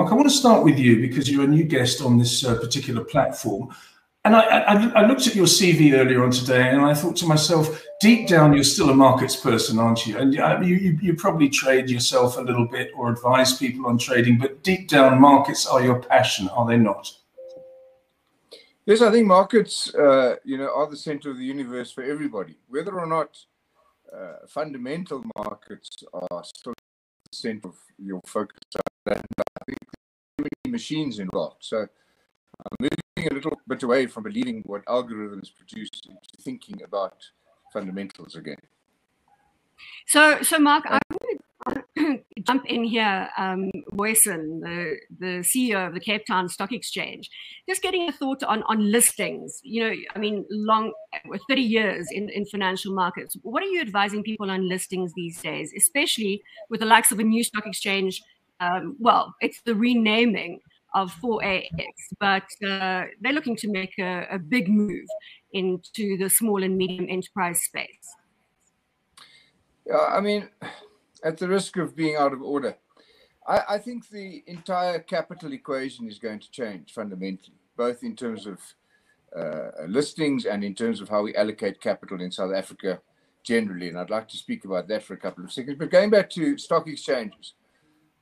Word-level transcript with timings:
Mark, 0.00 0.12
I 0.12 0.14
want 0.14 0.30
to 0.30 0.34
start 0.34 0.64
with 0.64 0.78
you 0.78 0.98
because 0.98 1.30
you're 1.30 1.44
a 1.44 1.46
new 1.46 1.62
guest 1.62 2.00
on 2.00 2.16
this 2.16 2.42
uh, 2.42 2.58
particular 2.58 3.04
platform. 3.04 3.68
And 4.24 4.34
I, 4.34 4.40
I, 4.40 5.02
I, 5.02 5.06
looked 5.06 5.26
at 5.26 5.34
your 5.34 5.44
CV 5.44 5.92
earlier 5.92 6.24
on 6.24 6.30
today, 6.30 6.70
and 6.70 6.80
I 6.80 6.94
thought 6.94 7.16
to 7.16 7.26
myself, 7.26 7.84
deep 8.00 8.26
down, 8.26 8.54
you're 8.54 8.64
still 8.64 8.88
a 8.88 8.94
markets 8.94 9.36
person, 9.36 9.78
aren't 9.78 10.06
you? 10.06 10.16
And 10.16 10.40
uh, 10.40 10.58
you, 10.62 10.76
you, 10.76 10.98
you, 11.02 11.14
probably 11.16 11.50
trade 11.50 11.90
yourself 11.90 12.38
a 12.38 12.40
little 12.40 12.66
bit 12.66 12.92
or 12.96 13.10
advise 13.10 13.58
people 13.58 13.84
on 13.84 13.98
trading, 13.98 14.38
but 14.38 14.62
deep 14.62 14.88
down, 14.88 15.20
markets 15.20 15.66
are 15.66 15.82
your 15.82 16.00
passion, 16.00 16.48
are 16.48 16.66
they 16.66 16.78
not? 16.78 17.12
Yes, 18.86 19.02
I 19.02 19.10
think 19.10 19.26
markets, 19.26 19.94
uh, 19.94 20.36
you 20.44 20.56
know, 20.56 20.74
are 20.74 20.88
the 20.88 20.96
center 20.96 21.30
of 21.30 21.36
the 21.36 21.44
universe 21.44 21.92
for 21.92 22.02
everybody. 22.02 22.56
Whether 22.68 22.98
or 22.98 23.06
not 23.06 23.36
uh, 24.10 24.46
fundamental 24.48 25.22
markets 25.36 26.02
are 26.14 26.42
still 26.42 26.72
the 27.30 27.36
center 27.36 27.68
of 27.68 27.76
your 27.98 28.22
focus, 28.24 28.60
I 29.06 29.14
think 29.66 29.79
many 30.40 30.72
machines 30.72 31.18
involved. 31.18 31.58
So 31.60 31.78
I'm 31.78 32.76
moving 32.80 33.30
a 33.30 33.34
little 33.34 33.58
bit 33.68 33.82
away 33.82 34.06
from 34.06 34.24
believing 34.24 34.62
what 34.66 34.84
algorithms 34.86 35.54
produce 35.54 35.90
into 36.06 36.42
thinking 36.42 36.82
about 36.82 37.16
fundamentals 37.72 38.34
again. 38.34 38.56
So, 40.06 40.42
so 40.42 40.58
Mark, 40.58 40.84
I 40.86 40.98
would 41.10 41.40
jump 42.46 42.64
in 42.66 42.84
here, 42.84 43.28
um, 43.36 43.70
Boyson, 43.92 44.60
the, 44.60 44.96
the 45.18 45.26
CEO 45.40 45.86
of 45.86 45.94
the 45.94 46.00
Cape 46.00 46.24
Town 46.26 46.48
Stock 46.48 46.72
Exchange, 46.72 47.30
just 47.68 47.82
getting 47.82 48.08
a 48.08 48.12
thought 48.12 48.42
on, 48.42 48.62
on 48.64 48.90
listings. 48.90 49.60
You 49.62 49.84
know, 49.84 49.94
I 50.14 50.18
mean, 50.18 50.44
long, 50.50 50.92
30 51.48 51.62
years 51.62 52.08
in, 52.10 52.28
in 52.30 52.44
financial 52.46 52.94
markets. 52.94 53.36
What 53.42 53.62
are 53.62 53.66
you 53.66 53.80
advising 53.80 54.22
people 54.22 54.50
on 54.50 54.68
listings 54.68 55.12
these 55.14 55.40
days, 55.40 55.72
especially 55.76 56.42
with 56.68 56.80
the 56.80 56.86
likes 56.86 57.12
of 57.12 57.18
a 57.18 57.24
new 57.24 57.44
stock 57.44 57.66
exchange? 57.66 58.22
Um, 58.60 58.96
well, 58.98 59.34
it's 59.40 59.60
the 59.62 59.74
renaming 59.74 60.60
of 60.94 61.12
4AX, 61.20 61.68
but 62.18 62.42
uh, 62.66 63.04
they're 63.20 63.32
looking 63.32 63.56
to 63.56 63.68
make 63.68 63.98
a, 63.98 64.26
a, 64.30 64.38
big 64.38 64.68
move 64.68 65.06
into 65.52 66.18
the 66.18 66.28
small 66.28 66.62
and 66.62 66.76
medium 66.76 67.06
enterprise 67.08 67.62
space. 67.62 68.16
Yeah, 69.86 70.08
I 70.10 70.20
mean, 70.20 70.48
at 71.24 71.38
the 71.38 71.48
risk 71.48 71.76
of 71.76 71.94
being 71.94 72.16
out 72.16 72.32
of 72.32 72.42
order, 72.42 72.76
I, 73.46 73.62
I 73.70 73.78
think 73.78 74.08
the 74.08 74.42
entire 74.46 74.98
capital 74.98 75.52
equation 75.52 76.08
is 76.08 76.18
going 76.18 76.40
to 76.40 76.50
change 76.50 76.92
fundamentally, 76.92 77.56
both 77.76 78.02
in 78.02 78.16
terms 78.16 78.46
of 78.46 78.58
uh, 79.36 79.86
listings 79.86 80.44
and 80.44 80.64
in 80.64 80.74
terms 80.74 81.00
of 81.00 81.08
how 81.08 81.22
we 81.22 81.34
allocate 81.36 81.80
capital 81.80 82.20
in 82.20 82.32
South 82.32 82.52
Africa 82.52 83.00
generally. 83.42 83.88
And 83.88 83.98
I'd 83.98 84.10
like 84.10 84.28
to 84.28 84.36
speak 84.36 84.64
about 84.64 84.88
that 84.88 85.04
for 85.04 85.14
a 85.14 85.18
couple 85.18 85.44
of 85.44 85.52
seconds. 85.52 85.76
But 85.78 85.90
going 85.90 86.10
back 86.10 86.28
to 86.30 86.58
stock 86.58 86.88
exchanges, 86.88 87.54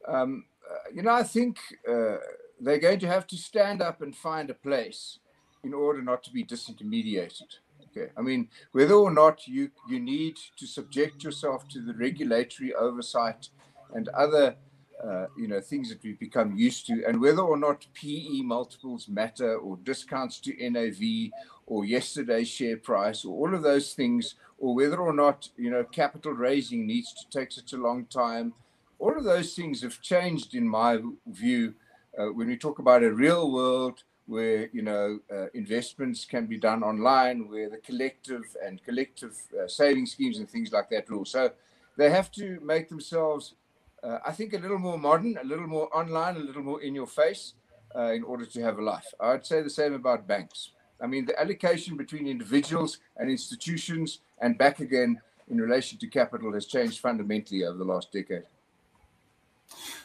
um, 0.09 0.45
uh, 0.69 0.91
you 0.95 1.03
know, 1.03 1.13
I 1.13 1.23
think 1.23 1.59
uh, 1.89 2.17
they're 2.61 2.79
going 2.79 3.01
to 3.01 3.07
have 3.07 3.27
to 3.29 3.37
stand 3.37 3.83
up 3.83 4.03
and 4.03 4.15
find 4.15 4.51
a 4.51 4.55
place 4.55 5.19
in 5.65 5.75
order 5.75 6.03
not 6.03 6.23
to 6.25 6.33
be 6.33 6.45
disintermediated. 6.45 7.59
Okay, 7.91 8.13
I 8.17 8.21
mean, 8.21 8.49
whether 8.73 8.95
or 8.95 9.11
not 9.11 9.49
you 9.49 9.71
you 9.89 9.99
need 9.99 10.37
to 10.59 10.67
subject 10.67 11.25
yourself 11.25 11.67
to 11.69 11.81
the 11.81 11.95
regulatory 11.95 12.75
oversight 12.75 13.49
and 13.95 14.09
other 14.09 14.57
uh, 15.03 15.27
you 15.37 15.49
know 15.49 15.61
things 15.61 15.89
that 15.89 16.03
we've 16.03 16.19
become 16.19 16.55
used 16.57 16.87
to, 16.87 17.05
and 17.07 17.21
whether 17.21 17.43
or 17.43 17.57
not 17.57 17.87
PE 17.95 18.43
multiples 18.43 19.09
matter, 19.09 19.57
or 19.57 19.77
discounts 19.79 20.39
to 20.41 20.71
NAV, 20.71 21.33
or 21.67 21.85
yesterday's 21.85 22.49
share 22.49 22.77
price, 22.77 23.25
or 23.25 23.35
all 23.35 23.55
of 23.55 23.63
those 23.63 23.95
things, 23.95 24.35
or 24.59 24.75
whether 24.75 24.99
or 24.99 25.15
not 25.15 25.49
you 25.57 25.71
know 25.71 25.85
capital 25.85 26.33
raising 26.33 26.87
needs 26.87 27.13
to 27.15 27.39
take 27.39 27.53
such 27.53 27.73
a 27.73 27.77
long 27.77 28.05
time, 28.07 28.53
all 28.99 29.17
of 29.17 29.25
those 29.25 29.55
things 29.55 29.83
have 29.83 30.01
changed 30.01 30.55
in 30.55 30.69
my 30.69 30.99
view 31.27 31.75
uh, 32.19 32.27
when 32.27 32.49
we 32.49 32.57
talk 32.57 32.79
about 32.79 33.03
a 33.03 33.13
real 33.13 33.51
world 33.51 34.03
where 34.27 34.69
you 34.73 34.83
know 34.83 35.19
uh, 35.33 35.47
investments 35.55 36.25
can 36.25 36.47
be 36.47 36.59
done 36.59 36.83
online, 36.83 37.49
where 37.49 37.71
the 37.71 37.79
collective 37.79 38.45
and 38.65 38.83
collective 38.85 39.37
uh, 39.59 39.67
saving 39.67 40.07
schemes 40.07 40.39
and 40.39 40.49
things 40.49 40.71
like 40.71 40.91
that 40.91 41.09
rule. 41.09 41.25
So 41.25 41.51
they 41.97 42.11
have 42.11 42.31
to 42.33 42.61
make 42.63 42.89
themselves, 42.89 43.55
uh, 44.03 44.19
I 44.25 44.33
think, 44.33 44.53
a 44.53 44.59
little 44.59 44.79
more 44.79 44.99
modern, 44.99 45.39
a 45.41 45.45
little 45.45 45.67
more 45.67 45.89
online, 45.97 46.37
a 46.37 46.41
little 46.41 46.63
more 46.63 46.83
in 46.83 46.95
your 46.95 47.07
face, 47.07 47.55
uh, 47.97 48.13
in 48.13 48.23
order 48.23 48.45
to 48.45 48.63
have 48.63 48.79
a 48.79 48.83
life. 48.83 49.07
I'd 49.19 49.47
say 49.47 49.63
the 49.63 49.71
same 49.71 49.95
about 49.95 50.29
banks. 50.29 50.73
I 51.01 51.07
mean, 51.07 51.25
the 51.25 51.41
allocation 51.41 51.97
between 51.97 52.27
individuals 52.27 52.99
and 53.17 53.31
institutions 53.31 54.21
and 54.41 54.59
back 54.59 54.81
again 54.81 55.21
in 55.49 55.59
relation 55.59 55.99
to 56.01 56.07
capital 56.07 56.53
has 56.53 56.67
changed 56.67 57.01
fundamentally 57.01 57.65
over 57.65 57.79
the 57.79 57.85
last 57.85 58.13
decade. 58.13 58.45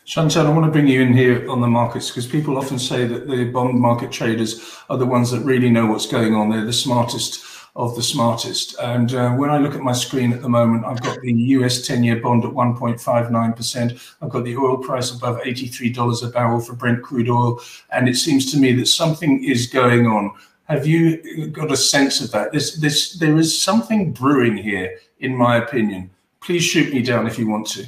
Chantal, 0.06 0.46
I 0.46 0.50
want 0.52 0.66
to 0.66 0.72
bring 0.72 0.88
you 0.88 1.02
in 1.02 1.14
here 1.14 1.50
on 1.50 1.62
the 1.62 1.68
markets 1.68 2.10
because 2.10 2.28
people 2.28 2.58
often 2.58 2.78
say 2.78 3.06
that 3.06 3.28
the 3.28 3.46
bond 3.46 3.80
market 3.80 4.12
traders 4.12 4.78
are 4.90 4.98
the 4.98 5.06
ones 5.06 5.32
that 5.32 5.40
really 5.40 5.70
know 5.70 5.88
what's 5.88 6.06
going 6.06 6.36
on. 6.36 6.50
They're 6.50 6.66
the 6.66 6.74
smartest 6.74 7.44
of 7.76 7.96
the 7.96 8.04
smartest. 8.04 8.78
And 8.80 9.16
uh, 9.16 9.32
when 9.32 9.50
I 9.50 9.58
look 9.58 9.74
at 9.74 9.82
my 9.82 9.94
screen 9.94 10.32
at 10.34 10.42
the 10.42 10.50
moment, 10.50 10.86
I've 10.86 11.02
got 11.02 11.20
the 11.22 11.34
US 11.34 11.88
10 11.88 12.04
year 12.04 12.18
bond 12.18 12.44
at 12.44 12.52
1.59%. 12.52 14.16
I've 14.22 14.30
got 14.30 14.44
the 14.44 14.58
oil 14.58 14.78
price 14.78 15.10
above 15.12 15.38
$83 15.42 16.24
a 16.24 16.28
barrel 16.28 16.60
for 16.60 16.74
Brent 16.74 17.02
crude 17.02 17.30
oil. 17.30 17.60
And 17.92 18.08
it 18.08 18.18
seems 18.18 18.52
to 18.52 18.58
me 18.60 18.74
that 18.74 18.88
something 18.88 19.44
is 19.44 19.68
going 19.68 20.06
on. 20.06 20.34
Have 20.66 20.86
you 20.86 21.48
got 21.48 21.72
a 21.72 21.78
sense 21.78 22.22
of 22.22 22.30
that? 22.32 22.52
This, 22.52 22.76
this, 22.76 23.14
there 23.14 23.38
is 23.38 23.60
something 23.60 24.12
brewing 24.12 24.58
here, 24.58 25.00
in 25.20 25.36
my 25.36 25.58
opinion. 25.58 26.12
Please 26.42 26.64
shoot 26.64 26.94
me 26.94 27.02
down 27.02 27.26
if 27.26 27.40
you 27.40 27.48
want 27.48 27.68
to. 27.70 27.86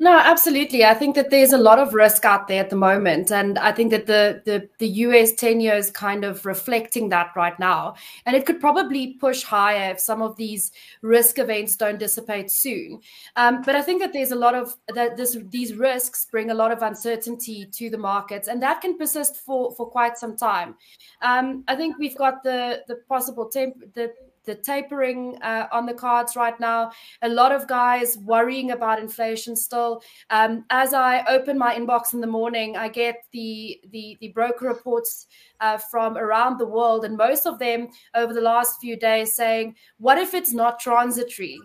No, 0.00 0.18
absolutely. 0.18 0.84
I 0.84 0.94
think 0.94 1.14
that 1.14 1.30
there's 1.30 1.52
a 1.52 1.58
lot 1.58 1.78
of 1.78 1.94
risk 1.94 2.24
out 2.24 2.48
there 2.48 2.60
at 2.60 2.70
the 2.70 2.76
moment, 2.76 3.30
and 3.30 3.58
I 3.58 3.72
think 3.72 3.90
that 3.90 4.06
the 4.06 4.42
the, 4.44 4.68
the 4.78 4.88
US 4.88 5.32
ten 5.32 5.60
year 5.60 5.74
is 5.74 5.90
kind 5.90 6.24
of 6.24 6.44
reflecting 6.44 7.08
that 7.10 7.30
right 7.36 7.58
now, 7.58 7.94
and 8.26 8.34
it 8.34 8.44
could 8.44 8.60
probably 8.60 9.14
push 9.14 9.42
higher 9.42 9.92
if 9.92 10.00
some 10.00 10.22
of 10.22 10.36
these 10.36 10.72
risk 11.02 11.38
events 11.38 11.76
don't 11.76 11.98
dissipate 11.98 12.50
soon. 12.50 13.00
Um, 13.36 13.62
but 13.62 13.76
I 13.76 13.82
think 13.82 14.00
that 14.02 14.12
there's 14.12 14.32
a 14.32 14.36
lot 14.36 14.54
of 14.54 14.74
that 14.94 15.16
this 15.16 15.36
these 15.50 15.74
risks 15.74 16.26
bring 16.30 16.50
a 16.50 16.54
lot 16.54 16.72
of 16.72 16.82
uncertainty 16.82 17.66
to 17.66 17.90
the 17.90 17.98
markets, 17.98 18.48
and 18.48 18.62
that 18.62 18.80
can 18.80 18.98
persist 18.98 19.36
for 19.36 19.72
for 19.74 19.86
quite 19.86 20.18
some 20.18 20.36
time. 20.36 20.74
Um, 21.22 21.64
I 21.68 21.76
think 21.76 21.98
we've 21.98 22.18
got 22.18 22.42
the 22.42 22.82
the 22.88 22.96
possible 23.08 23.48
temp 23.48 23.74
the 23.94 24.12
the 24.44 24.54
tapering 24.54 25.38
uh, 25.42 25.66
on 25.72 25.86
the 25.86 25.94
cards 25.94 26.36
right 26.36 26.58
now. 26.60 26.92
A 27.22 27.28
lot 27.28 27.52
of 27.52 27.66
guys 27.66 28.18
worrying 28.18 28.70
about 28.70 28.98
inflation 28.98 29.56
still. 29.56 30.02
Um, 30.30 30.64
as 30.70 30.94
I 30.94 31.24
open 31.26 31.58
my 31.58 31.74
inbox 31.74 32.14
in 32.14 32.20
the 32.20 32.26
morning, 32.26 32.76
I 32.76 32.88
get 32.88 33.24
the 33.32 33.80
the, 33.90 34.16
the 34.20 34.28
broker 34.28 34.66
reports 34.66 35.26
uh, 35.60 35.78
from 35.78 36.16
around 36.16 36.58
the 36.58 36.66
world, 36.66 37.04
and 37.04 37.16
most 37.16 37.46
of 37.46 37.58
them 37.58 37.88
over 38.14 38.32
the 38.32 38.40
last 38.40 38.80
few 38.80 38.96
days 38.96 39.34
saying, 39.34 39.76
"What 39.98 40.18
if 40.18 40.34
it's 40.34 40.52
not 40.52 40.80
transitory?" 40.80 41.58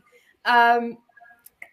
Um, 0.45 0.97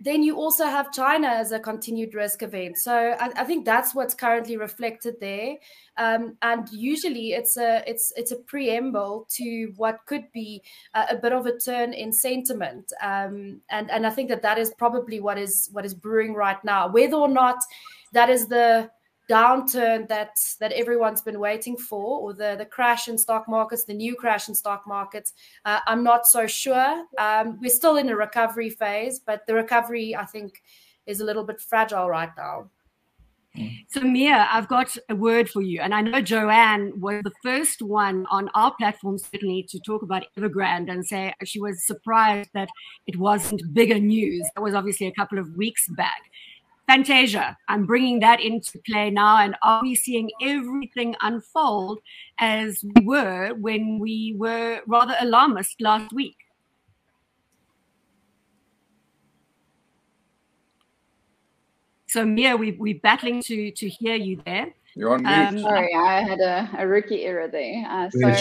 then 0.01 0.23
you 0.23 0.37
also 0.37 0.67
have 0.67 0.93
China 0.93 1.29
as 1.29 1.53
a 1.53 1.61
continued 1.61 2.15
risk 2.15 2.43
event. 2.43 2.77
So 2.79 3.17
I, 3.19 3.31
I 3.37 3.45
think 3.45 3.65
that's 3.65 3.95
what's 3.95 4.15
currently 4.15 4.57
reflected 4.57 5.17
there. 5.21 5.57
Um, 5.97 6.37
and 6.43 6.69
usually 6.71 7.33
it's 7.33 7.57
a 7.57 7.83
it's 7.89 8.13
it's 8.17 8.33
a 8.33 8.37
preamble 8.37 9.27
to 9.31 9.73
what 9.77 10.05
could 10.07 10.31
be 10.33 10.63
a, 10.95 11.07
a 11.13 11.17
bit 11.17 11.33
of 11.33 11.47
a 11.47 11.59
turn 11.59 11.95
in 11.95 12.13
sentiment. 12.13 12.93
Um, 13.03 13.61
and 13.71 13.91
and 13.91 14.07
I 14.07 14.11
think 14.11 14.29
that 14.29 14.43
that 14.43 14.59
is 14.59 14.75
probably 14.77 15.21
what 15.21 15.39
is 15.39 15.71
what 15.73 15.87
is 15.87 15.95
brewing 15.95 16.35
right 16.35 16.63
now. 16.65 16.89
Whether 16.89 17.17
or 17.17 17.29
not 17.29 17.57
that 18.13 18.29
is 18.29 18.47
the 18.47 18.91
downturn 19.29 20.07
that 20.09 20.39
that 20.61 20.73
everyone's 20.73 21.23
been 21.23 21.41
waiting 21.41 21.77
for, 21.77 22.21
or 22.21 22.33
the 22.33 22.55
the 22.57 22.65
crash 22.65 23.09
in 23.09 23.19
stock 23.19 23.49
markets, 23.49 23.85
the 23.85 23.95
new 23.95 24.15
crash 24.15 24.49
in 24.49 24.55
stock 24.55 24.87
markets. 24.87 25.33
Uh, 25.65 25.81
I'm 25.87 26.03
not 26.03 26.27
so 26.27 26.47
sure. 26.47 27.05
Um, 27.19 27.59
we're 27.61 27.71
still 27.71 27.97
in 27.97 28.09
a 28.09 28.17
recovery 28.17 28.71
phase, 28.71 29.19
but 29.19 29.47
the 29.47 29.55
recovery, 29.55 30.15
I 30.15 30.25
think, 30.25 30.63
is 31.07 31.21
a 31.21 31.25
little 31.25 31.45
bit 31.45 31.61
fragile 31.61 32.09
right 32.09 32.31
now. 32.37 32.71
So, 33.89 34.01
Mia, 34.01 34.47
I've 34.51 34.69
got 34.69 34.95
a 35.09 35.15
word 35.15 35.49
for 35.49 35.63
you. 35.63 35.81
And 35.81 35.95
I 35.95 36.03
know 36.03 36.21
Joanne 36.21 36.93
was 37.01 37.23
the 37.25 37.33
first 37.43 37.81
one 37.81 38.27
on 38.31 38.51
our 38.55 38.75
platform, 38.75 39.19
certainly, 39.19 39.65
to 39.71 39.81
talk 39.81 40.03
about 40.03 40.25
Evergrande 40.37 40.91
and 40.91 41.07
say 41.07 41.33
she 41.45 41.61
was 41.61 41.87
surprised 41.87 42.51
that 42.53 42.69
it 43.07 43.19
wasn't 43.19 43.63
bigger 43.73 43.99
news. 43.99 44.47
That 44.55 44.63
was 44.63 44.75
obviously 44.75 45.07
a 45.07 45.13
couple 45.13 45.39
of 45.39 45.57
weeks 45.57 45.89
back. 45.89 46.21
Fantasia, 46.87 47.57
I'm 47.69 47.85
bringing 47.85 48.21
that 48.21 48.41
into 48.41 48.79
play 48.87 49.11
now. 49.11 49.39
And 49.39 49.57
are 49.63 49.83
we 49.83 49.95
seeing 49.95 50.31
everything 50.41 51.17
unfold 51.21 51.99
as 52.39 52.85
we 52.95 53.05
were 53.05 53.55
when 53.55 53.99
we 53.99 54.37
were 54.39 54.81
rather 54.87 55.15
alarmist 55.21 55.81
last 55.81 56.13
week? 56.13 56.37
So 62.07 62.25
Mia, 62.25 62.57
we 62.57 62.73
we're 62.73 63.01
battling 63.03 63.43
to 63.43 63.71
to 63.73 63.89
hear 63.89 64.15
you 64.15 64.41
there. 64.47 64.73
You're 64.95 65.13
on 65.13 65.23
mute. 65.23 65.33
Um, 65.33 65.59
Sorry, 65.59 65.95
I 65.95 66.23
had 66.23 66.41
a, 66.41 66.71
a 66.79 66.87
rookie 66.87 67.25
error 67.25 67.49
there. 67.49 67.85
Uh, 67.87 68.09
so 68.09 68.33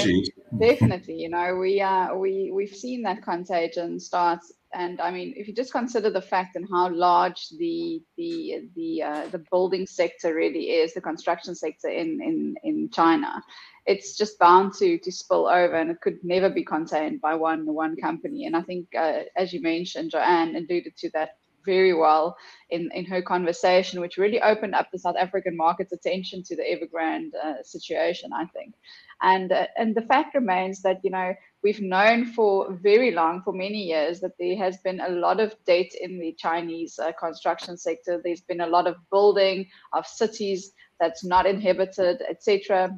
definitely, 0.57 1.15
you 1.15 1.29
know, 1.29 1.55
we 1.55 1.81
uh 1.81 2.15
we 2.15 2.51
we've 2.53 2.73
seen 2.73 3.01
that 3.03 3.23
contagion 3.23 3.99
start 3.99 4.39
And 4.75 4.99
I 4.99 5.09
mean, 5.09 5.33
if 5.37 5.47
you 5.47 5.53
just 5.55 5.71
consider 5.71 6.09
the 6.09 6.21
fact 6.21 6.57
and 6.57 6.67
how 6.69 6.89
large 6.89 7.47
the 7.57 8.03
the 8.17 8.69
the 8.75 9.03
uh, 9.03 9.27
the 9.27 9.43
building 9.49 9.87
sector 9.87 10.35
really 10.35 10.71
is, 10.81 10.93
the 10.93 10.99
construction 10.99 11.55
sector 11.55 11.87
in 11.87 12.19
in 12.21 12.55
in 12.61 12.89
China, 12.89 13.41
it's 13.85 14.17
just 14.17 14.37
bound 14.37 14.73
to 14.73 14.97
to 14.97 15.11
spill 15.13 15.47
over, 15.47 15.75
and 15.75 15.91
it 15.91 16.01
could 16.01 16.19
never 16.23 16.49
be 16.49 16.65
contained 16.65 17.21
by 17.21 17.35
one 17.35 17.65
one 17.73 17.95
company. 17.95 18.45
And 18.45 18.55
I 18.55 18.63
think, 18.63 18.93
uh, 18.93 19.21
as 19.37 19.53
you 19.53 19.61
mentioned, 19.61 20.11
Joanne 20.11 20.57
alluded 20.57 20.97
to 20.97 21.09
that 21.11 21.37
very 21.65 21.93
well 21.93 22.37
in, 22.69 22.91
in 22.93 23.05
her 23.05 23.21
conversation, 23.21 23.99
which 23.99 24.17
really 24.17 24.41
opened 24.41 24.75
up 24.75 24.87
the 24.91 24.99
South 24.99 25.15
African 25.19 25.57
market's 25.57 25.91
attention 25.91 26.43
to 26.43 26.55
the 26.55 26.63
Evergrande 26.63 27.31
uh, 27.43 27.63
situation, 27.63 28.31
I 28.33 28.45
think. 28.45 28.75
And 29.21 29.51
uh, 29.51 29.67
and 29.77 29.95
the 29.95 30.01
fact 30.01 30.35
remains 30.35 30.81
that 30.81 30.99
you 31.03 31.11
know 31.11 31.33
we've 31.65 31.81
known 31.81 32.25
for 32.27 32.71
very 32.73 33.09
long, 33.09 33.41
for 33.41 33.51
many 33.51 33.81
years, 33.85 34.19
that 34.19 34.37
there 34.37 34.55
has 34.55 34.77
been 34.83 34.99
a 34.99 35.09
lot 35.09 35.39
of 35.39 35.55
debt 35.65 35.89
in 35.99 36.19
the 36.19 36.31
Chinese 36.37 36.99
uh, 36.99 37.11
construction 37.13 37.75
sector. 37.75 38.21
There's 38.23 38.41
been 38.41 38.61
a 38.61 38.67
lot 38.67 38.85
of 38.85 38.97
building 39.09 39.67
of 39.91 40.05
cities 40.05 40.73
that's 40.99 41.23
not 41.23 41.47
inhabited, 41.47 42.21
etc. 42.29 42.95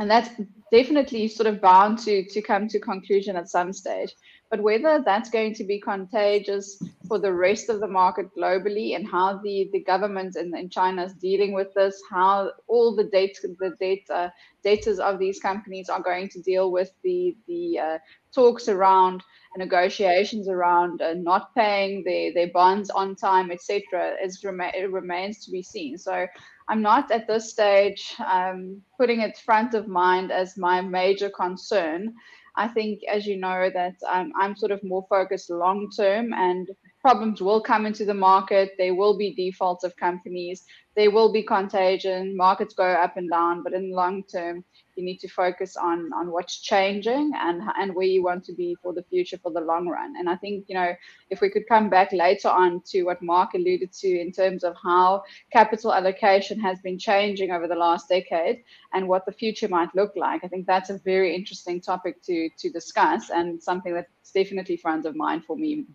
And 0.00 0.10
that's 0.10 0.28
definitely 0.72 1.28
sort 1.28 1.46
of 1.46 1.60
bound 1.60 2.00
to 2.00 2.24
to 2.24 2.42
come 2.42 2.66
to 2.68 2.80
conclusion 2.80 3.36
at 3.36 3.48
some 3.48 3.72
stage. 3.72 4.12
But 4.50 4.62
whether 4.62 5.00
that's 5.04 5.30
going 5.30 5.54
to 5.54 5.64
be 5.64 5.80
contagious 5.80 6.82
for 7.06 7.20
the 7.20 7.32
rest 7.32 7.68
of 7.68 7.78
the 7.78 7.86
market 7.86 8.34
globally 8.36 8.96
and 8.96 9.06
how 9.06 9.38
the, 9.38 9.70
the 9.72 9.84
government 9.84 10.36
in, 10.36 10.56
in 10.56 10.68
China 10.68 11.04
is 11.04 11.14
dealing 11.14 11.52
with 11.52 11.72
this, 11.74 12.02
how 12.10 12.50
all 12.66 12.96
the 12.96 13.04
data, 13.04 13.48
the 13.60 13.76
data, 13.78 14.32
debtors 14.64 14.98
of 14.98 15.20
these 15.20 15.38
companies 15.38 15.88
are 15.88 16.02
going 16.02 16.28
to 16.30 16.42
deal 16.42 16.72
with 16.72 16.90
the, 17.04 17.36
the 17.46 17.78
uh, 17.78 17.98
talks 18.34 18.68
around 18.68 19.22
negotiations 19.56 20.48
around 20.48 21.02
uh, 21.02 21.14
not 21.14 21.54
paying 21.54 22.02
their, 22.04 22.32
their 22.32 22.52
bonds 22.52 22.90
on 22.90 23.16
time, 23.16 23.50
etc., 23.50 24.16
is 24.22 24.44
it 24.44 24.92
remains 24.92 25.44
to 25.44 25.50
be 25.50 25.62
seen. 25.62 25.98
So 25.98 26.26
I'm 26.68 26.82
not 26.82 27.10
at 27.10 27.26
this 27.26 27.50
stage 27.50 28.14
um, 28.24 28.80
putting 28.96 29.20
it 29.20 29.38
front 29.38 29.74
of 29.74 29.88
mind 29.88 30.30
as 30.30 30.56
my 30.56 30.80
major 30.80 31.30
concern. 31.30 32.14
I 32.56 32.68
think, 32.68 33.00
as 33.04 33.26
you 33.26 33.36
know, 33.36 33.70
that 33.72 33.94
um, 34.08 34.32
I'm 34.38 34.56
sort 34.56 34.72
of 34.72 34.82
more 34.82 35.06
focused 35.08 35.50
long 35.50 35.90
term 35.96 36.32
and 36.32 36.68
problems 37.00 37.40
will 37.40 37.60
come 37.60 37.86
into 37.86 38.04
the 38.04 38.14
market. 38.14 38.72
There 38.78 38.94
will 38.94 39.16
be 39.16 39.34
defaults 39.34 39.84
of 39.84 39.96
companies. 39.96 40.64
There 40.96 41.10
will 41.10 41.32
be 41.32 41.42
contagion. 41.42 42.36
Markets 42.36 42.74
go 42.74 42.84
up 42.84 43.16
and 43.16 43.30
down, 43.30 43.62
but 43.62 43.72
in 43.72 43.90
the 43.90 43.96
long 43.96 44.24
term, 44.24 44.64
you 45.00 45.06
need 45.06 45.18
to 45.20 45.28
focus 45.28 45.76
on 45.76 46.12
on 46.12 46.30
what's 46.30 46.60
changing 46.60 47.32
and 47.36 47.62
and 47.78 47.94
where 47.94 48.06
you 48.06 48.22
want 48.22 48.44
to 48.44 48.52
be 48.52 48.76
for 48.82 48.92
the 48.92 49.02
future 49.04 49.38
for 49.38 49.50
the 49.50 49.60
long 49.60 49.88
run. 49.88 50.14
And 50.18 50.28
I 50.28 50.36
think 50.36 50.66
you 50.68 50.74
know 50.74 50.94
if 51.30 51.40
we 51.40 51.50
could 51.50 51.66
come 51.66 51.88
back 51.88 52.12
later 52.12 52.48
on 52.48 52.82
to 52.90 53.02
what 53.04 53.22
Mark 53.22 53.54
alluded 53.54 53.92
to 53.92 54.20
in 54.20 54.30
terms 54.32 54.62
of 54.64 54.76
how 54.82 55.22
capital 55.52 55.94
allocation 55.94 56.60
has 56.60 56.78
been 56.80 56.98
changing 56.98 57.50
over 57.50 57.66
the 57.66 57.74
last 57.86 58.08
decade 58.08 58.62
and 58.92 59.08
what 59.08 59.24
the 59.26 59.32
future 59.32 59.68
might 59.68 59.94
look 59.94 60.12
like, 60.16 60.44
I 60.44 60.48
think 60.48 60.66
that's 60.66 60.90
a 60.90 60.98
very 60.98 61.34
interesting 61.34 61.80
topic 61.80 62.22
to 62.24 62.50
to 62.58 62.70
discuss 62.70 63.30
and 63.30 63.62
something 63.62 63.94
that's 63.94 64.32
definitely 64.32 64.76
front 64.76 65.06
of 65.06 65.16
mind 65.16 65.44
for 65.44 65.56
me 65.56 65.86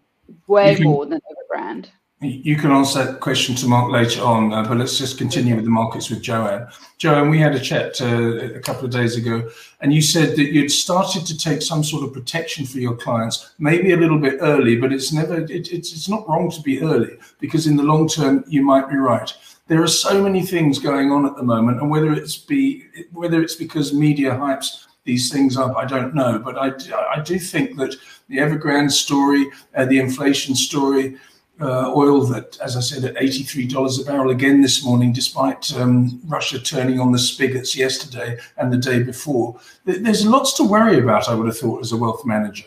way 0.47 0.75
more 0.79 1.05
than 1.05 1.21
Evergrande. 1.31 1.89
You 2.21 2.55
can 2.55 2.71
answer 2.71 3.03
that 3.03 3.19
question 3.19 3.55
to 3.55 3.67
Mark 3.67 3.91
later 3.91 4.21
on, 4.21 4.53
uh, 4.53 4.63
but 4.63 4.77
let's 4.77 4.97
just 4.97 5.17
continue 5.17 5.53
with 5.53 5.65
the 5.65 5.69
markets 5.69 6.09
with 6.09 6.21
Joanne. 6.21 6.65
Joanne, 6.97 7.29
we 7.29 7.39
had 7.39 7.53
a 7.55 7.59
chat 7.59 7.99
uh, 7.99 8.55
a 8.55 8.59
couple 8.61 8.85
of 8.85 8.91
days 8.91 9.17
ago, 9.17 9.49
and 9.81 9.93
you 9.93 10.01
said 10.01 10.37
that 10.37 10.53
you'd 10.53 10.71
started 10.71 11.25
to 11.25 11.37
take 11.37 11.61
some 11.61 11.83
sort 11.83 12.05
of 12.05 12.13
protection 12.13 12.65
for 12.65 12.79
your 12.79 12.95
clients, 12.95 13.51
maybe 13.59 13.91
a 13.91 13.97
little 13.97 14.17
bit 14.17 14.37
early, 14.39 14.77
but 14.77 14.93
it's 14.93 15.11
never 15.11 15.41
it, 15.41 15.73
it's 15.73 15.91
it's 15.91 16.07
not 16.07 16.27
wrong 16.29 16.49
to 16.51 16.61
be 16.61 16.81
early 16.81 17.17
because 17.41 17.67
in 17.67 17.75
the 17.75 17.83
long 17.83 18.07
term 18.07 18.45
you 18.47 18.61
might 18.61 18.89
be 18.89 18.95
right. 18.95 19.33
There 19.67 19.83
are 19.83 19.87
so 19.87 20.23
many 20.23 20.41
things 20.41 20.79
going 20.79 21.11
on 21.11 21.25
at 21.25 21.35
the 21.35 21.43
moment, 21.43 21.81
and 21.81 21.89
whether 21.89 22.13
it's 22.13 22.37
be 22.37 22.85
whether 23.11 23.41
it's 23.41 23.55
because 23.55 23.93
media 23.93 24.31
hypes 24.31 24.85
these 25.03 25.29
things 25.29 25.57
up, 25.57 25.75
I 25.75 25.83
don't 25.83 26.15
know, 26.15 26.39
but 26.39 26.57
I 26.57 26.71
I 27.13 27.19
do 27.19 27.37
think 27.37 27.75
that 27.75 27.93
the 28.29 28.37
Evergrande 28.37 28.91
story, 28.91 29.47
uh, 29.75 29.83
the 29.83 29.99
inflation 29.99 30.55
story 30.55 31.17
oil 31.61 32.21
that, 32.25 32.59
as 32.59 32.75
I 32.75 32.81
said, 32.81 33.03
at 33.05 33.15
$83 33.15 34.01
a 34.01 34.05
barrel 34.05 34.31
again 34.31 34.61
this 34.61 34.83
morning, 34.83 35.13
despite 35.13 35.73
um, 35.77 36.19
Russia 36.27 36.59
turning 36.59 36.99
on 36.99 37.11
the 37.11 37.19
spigots 37.19 37.75
yesterday 37.75 38.37
and 38.57 38.71
the 38.71 38.77
day 38.77 39.01
before. 39.01 39.59
There's 39.85 40.25
lots 40.25 40.53
to 40.53 40.63
worry 40.63 40.99
about, 40.99 41.29
I 41.29 41.35
would 41.35 41.47
have 41.47 41.57
thought, 41.57 41.81
as 41.81 41.91
a 41.91 41.97
wealth 41.97 42.25
manager. 42.25 42.65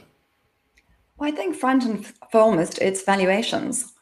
Well, 1.19 1.32
I 1.32 1.35
think 1.35 1.56
front 1.56 1.85
and 1.85 2.06
foremost, 2.31 2.79
it's 2.79 3.02
valuations. 3.02 3.93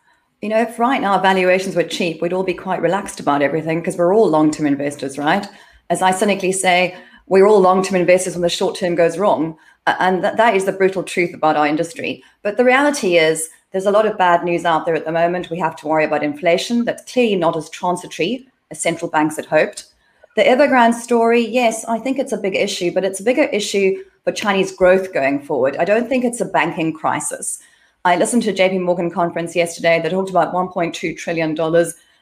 You 0.43 0.51
know, 0.51 0.61
if 0.61 0.79
right 0.79 1.01
now 1.01 1.19
valuations 1.19 1.75
were 1.75 1.83
cheap, 1.83 2.21
we'd 2.21 2.35
all 2.35 2.45
be 2.45 2.55
quite 2.55 2.83
relaxed 2.83 3.21
about 3.21 3.43
everything 3.43 3.81
because 3.81 3.97
we're 3.97 4.15
all 4.15 4.29
long 4.29 4.51
term 4.51 4.67
investors, 4.67 5.17
right? 5.17 5.47
As 5.89 6.03
I 6.03 6.11
cynically 6.11 6.53
say, 6.53 6.97
we're 7.27 7.47
all 7.47 7.61
long 7.61 7.83
term 7.83 7.99
investors 7.99 8.35
when 8.35 8.43
the 8.43 8.49
short 8.49 8.77
term 8.77 8.95
goes 8.95 9.19
wrong. 9.19 9.57
And 9.87 10.23
that, 10.25 10.37
that 10.37 10.55
is 10.55 10.65
the 10.65 10.73
brutal 10.73 11.03
truth 11.03 11.33
about 11.33 11.57
our 11.57 11.67
industry. 11.67 12.23
But 12.43 12.57
the 12.57 12.65
reality 12.65 13.17
is, 13.17 13.49
there's 13.73 13.87
a 13.87 13.91
lot 13.91 14.07
of 14.07 14.17
bad 14.17 14.45
news 14.45 14.65
out 14.65 14.87
there 14.87 14.95
at 14.95 15.05
the 15.05 15.13
moment. 15.13 15.51
We 15.51 15.59
have 15.59 15.77
to 15.77 15.89
worry 15.89 16.05
about 16.05 16.23
inflation. 16.23 16.85
That's 16.85 17.11
clearly 17.13 17.37
not 17.37 17.57
as 17.57 17.69
transitory 17.69 18.49
as 18.71 18.81
central 18.81 19.11
banks 19.11 19.37
had 19.37 19.47
hoped. 19.47 19.93
The 20.37 20.43
Evergrande 20.43 20.95
story, 20.95 21.47
yes, 21.47 21.85
I 21.87 21.99
think 21.99 22.19
it's 22.19 22.33
a 22.33 22.39
big 22.39 22.55
issue, 22.55 22.93
but 22.93 23.05
it's 23.05 23.21
a 23.21 23.25
bigger 23.25 23.45
issue 23.45 24.05
for 24.25 24.33
Chinese 24.33 24.71
growth 24.71 25.15
going 25.15 25.41
forward. 25.41 25.77
I 25.79 25.85
don't 25.85 26.09
think 26.09 26.25
it's 26.25 26.41
a 26.41 26.47
banking 26.47 26.93
crisis. 26.93 27.59
I 28.05 28.17
listened 28.17 28.43
to 28.43 28.51
a 28.51 28.55
JP 28.55 28.83
Morgan 28.83 29.11
conference 29.11 29.57
yesterday 29.57 30.01
that 30.01 30.11
talked 30.11 30.31
about 30.31 30.53
$1.2 30.53 31.17
trillion. 31.17 31.57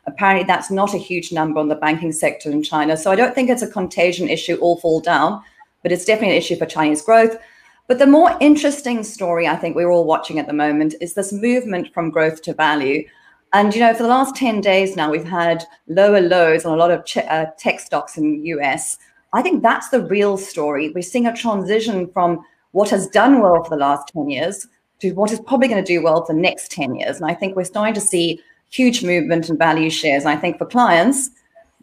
Apparently, 0.06 0.44
that's 0.46 0.70
not 0.70 0.94
a 0.94 0.98
huge 0.98 1.32
number 1.32 1.60
on 1.60 1.68
the 1.68 1.74
banking 1.74 2.12
sector 2.12 2.50
in 2.50 2.62
China. 2.62 2.96
So 2.96 3.10
I 3.10 3.16
don't 3.16 3.34
think 3.34 3.50
it's 3.50 3.62
a 3.62 3.70
contagion 3.70 4.28
issue, 4.28 4.56
all 4.56 4.78
fall 4.78 5.00
down, 5.00 5.42
but 5.82 5.92
it's 5.92 6.04
definitely 6.04 6.36
an 6.36 6.42
issue 6.42 6.56
for 6.56 6.66
Chinese 6.66 7.02
growth. 7.02 7.36
But 7.86 7.98
the 7.98 8.06
more 8.06 8.36
interesting 8.40 9.02
story 9.02 9.46
I 9.46 9.56
think 9.56 9.76
we're 9.76 9.90
all 9.90 10.06
watching 10.06 10.38
at 10.38 10.46
the 10.46 10.54
moment 10.54 10.94
is 11.02 11.12
this 11.14 11.32
movement 11.32 11.92
from 11.92 12.10
growth 12.10 12.40
to 12.42 12.54
value. 12.54 13.06
And 13.52 13.74
you 13.74 13.80
know, 13.80 13.92
for 13.92 14.02
the 14.02 14.08
last 14.08 14.34
10 14.36 14.62
days 14.62 14.96
now, 14.96 15.10
we've 15.10 15.28
had 15.28 15.64
lower 15.86 16.20
lows 16.20 16.64
on 16.64 16.72
a 16.72 16.76
lot 16.76 16.90
of 16.90 17.04
ch- 17.04 17.18
uh, 17.18 17.46
tech 17.58 17.80
stocks 17.80 18.16
in 18.16 18.40
the 18.40 18.48
US. 18.48 18.96
I 19.34 19.42
think 19.42 19.62
that's 19.62 19.90
the 19.90 20.06
real 20.06 20.38
story. 20.38 20.90
We're 20.94 21.02
seeing 21.02 21.26
a 21.26 21.36
transition 21.36 22.10
from 22.12 22.42
what 22.72 22.88
has 22.88 23.06
done 23.08 23.40
well 23.40 23.62
for 23.62 23.70
the 23.70 23.76
last 23.76 24.08
10 24.14 24.30
years 24.30 24.66
to 25.00 25.12
what 25.12 25.30
is 25.30 25.40
probably 25.40 25.68
going 25.68 25.84
to 25.84 25.94
do 25.94 26.02
well 26.02 26.24
for 26.24 26.32
the 26.32 26.40
next 26.40 26.70
10 26.70 26.94
years. 26.94 27.18
And 27.18 27.30
I 27.30 27.34
think 27.34 27.54
we're 27.54 27.64
starting 27.64 27.94
to 27.94 28.00
see 28.00 28.40
huge 28.70 29.04
movement 29.04 29.50
in 29.50 29.58
value 29.58 29.90
shares. 29.90 30.24
And 30.24 30.32
I 30.32 30.36
think 30.36 30.56
for 30.56 30.66
clients, 30.66 31.30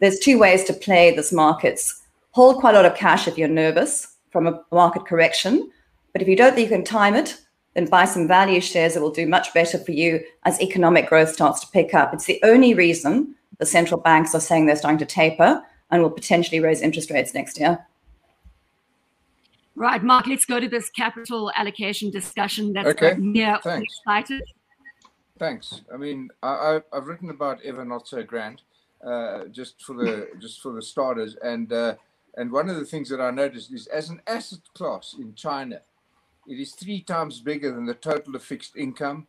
there's 0.00 0.18
two 0.18 0.38
ways 0.38 0.64
to 0.64 0.72
play 0.72 1.14
this 1.14 1.32
markets. 1.32 2.02
Hold 2.32 2.56
quite 2.56 2.74
a 2.74 2.78
lot 2.78 2.86
of 2.86 2.96
cash 2.96 3.28
if 3.28 3.38
you're 3.38 3.46
nervous 3.46 4.16
from 4.30 4.48
a 4.48 4.60
market 4.72 5.06
correction 5.06 5.70
but 6.12 6.22
if 6.22 6.28
you 6.28 6.36
don't 6.36 6.54
think 6.54 6.70
you 6.70 6.76
can 6.76 6.84
time 6.84 7.14
it, 7.14 7.38
then 7.74 7.86
buy 7.86 8.04
some 8.04 8.28
value 8.28 8.60
shares 8.60 8.94
that 8.94 9.00
will 9.00 9.10
do 9.10 9.26
much 9.26 9.52
better 9.54 9.78
for 9.78 9.92
you 9.92 10.20
as 10.44 10.60
economic 10.60 11.08
growth 11.08 11.30
starts 11.30 11.60
to 11.60 11.66
pick 11.68 11.94
up. 11.94 12.12
It's 12.12 12.26
the 12.26 12.40
only 12.42 12.74
reason 12.74 13.34
the 13.58 13.66
central 13.66 14.00
banks 14.00 14.34
are 14.34 14.40
saying 14.40 14.66
they're 14.66 14.76
starting 14.76 14.98
to 14.98 15.06
taper 15.06 15.62
and 15.90 16.02
will 16.02 16.10
potentially 16.10 16.60
raise 16.60 16.80
interest 16.80 17.10
rates 17.10 17.34
next 17.34 17.58
year. 17.58 17.86
Right, 19.74 20.02
Mark, 20.02 20.26
let's 20.26 20.44
go 20.44 20.60
to 20.60 20.68
this 20.68 20.90
capital 20.90 21.50
allocation 21.56 22.10
discussion 22.10 22.72
that's 22.72 22.88
okay. 22.88 23.14
near 23.18 23.58
Thanks. 23.62 23.94
excited. 23.98 24.42
Thanks. 25.38 25.80
I 25.92 25.96
mean, 25.96 26.28
I, 26.42 26.80
have 26.92 27.06
written 27.06 27.30
about 27.30 27.62
Ever 27.62 27.84
Not 27.84 28.06
So 28.06 28.22
Grand, 28.22 28.62
uh, 29.04 29.44
just 29.46 29.82
for 29.82 29.94
the 29.94 30.28
just 30.38 30.60
for 30.60 30.72
the 30.72 30.82
starters, 30.82 31.36
and 31.42 31.72
uh, 31.72 31.94
and 32.36 32.52
one 32.52 32.68
of 32.68 32.76
the 32.76 32.84
things 32.84 33.08
that 33.08 33.20
I 33.20 33.30
noticed 33.30 33.72
is 33.72 33.86
as 33.86 34.10
an 34.10 34.20
asset 34.26 34.60
class 34.74 35.16
in 35.18 35.34
China, 35.34 35.80
it 36.46 36.58
is 36.58 36.72
three 36.72 37.00
times 37.00 37.40
bigger 37.40 37.72
than 37.72 37.86
the 37.86 37.94
total 37.94 38.34
of 38.34 38.42
fixed 38.42 38.76
income, 38.76 39.26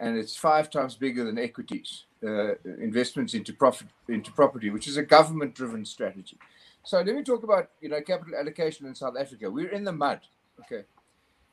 and 0.00 0.16
it's 0.16 0.36
five 0.36 0.70
times 0.70 0.94
bigger 0.94 1.24
than 1.24 1.38
equities 1.38 2.04
uh, 2.26 2.54
investments 2.64 3.34
into 3.34 3.52
profit 3.52 3.88
into 4.08 4.32
property, 4.32 4.70
which 4.70 4.88
is 4.88 4.96
a 4.96 5.02
government-driven 5.02 5.84
strategy. 5.84 6.38
So 6.82 6.98
let 6.98 7.14
me 7.14 7.22
talk 7.22 7.42
about 7.42 7.70
you 7.80 7.88
know 7.88 8.00
capital 8.00 8.34
allocation 8.38 8.86
in 8.86 8.94
South 8.94 9.16
Africa. 9.18 9.50
We're 9.50 9.70
in 9.70 9.84
the 9.84 9.92
mud, 9.92 10.20
okay, 10.60 10.84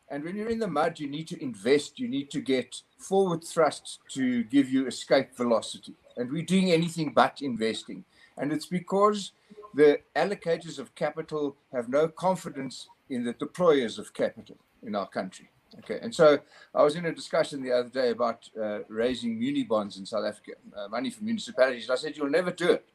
and 0.10 0.24
when 0.24 0.36
you're 0.36 0.50
in 0.50 0.60
the 0.60 0.68
mud, 0.68 1.00
you 1.00 1.08
need 1.08 1.28
to 1.30 1.42
invest. 1.42 2.00
You 2.00 2.08
need 2.08 2.32
to 2.32 2.42
get 2.42 2.82
forward 2.98 3.44
thrust 3.44 4.00
to 4.12 4.44
give 4.46 4.70
you 4.70 4.88
escape 4.88 5.36
velocity, 5.36 5.94
and 6.18 6.32
we're 6.32 6.44
doing 6.44 6.72
anything 6.72 7.14
but 7.14 7.42
investing, 7.42 8.04
and 8.38 8.52
it's 8.52 8.66
because 8.68 9.32
the 9.76 10.00
allocators 10.16 10.80
of 10.80 10.94
capital 10.96 11.56
have 11.74 11.90
no 11.90 12.08
confidence 12.08 12.88
in 13.10 13.24
the 13.24 13.34
deployers 13.34 13.98
of 13.98 14.14
capital 14.14 14.58
in 14.86 14.96
our 14.96 15.08
country. 15.08 15.50
Okay, 15.80 16.00
and 16.02 16.14
so 16.14 16.40
I 16.76 16.84
was 16.84 16.96
in 16.96 17.06
a 17.06 17.12
discussion 17.12 17.64
the 17.64 17.72
other 17.72 17.90
day 17.90 18.12
about 18.12 18.48
uh, 18.62 18.80
raising 18.88 19.40
muni 19.40 19.64
bonds 19.64 19.98
in 19.98 20.06
South 20.06 20.26
Africa, 20.26 20.52
uh, 20.78 20.88
money 20.88 21.10
for 21.10 21.24
municipalities. 21.24 21.90
I 21.90 21.96
said, 21.96 22.16
you'll 22.16 22.30
never 22.30 22.52
do 22.52 22.72
it. 22.72 22.86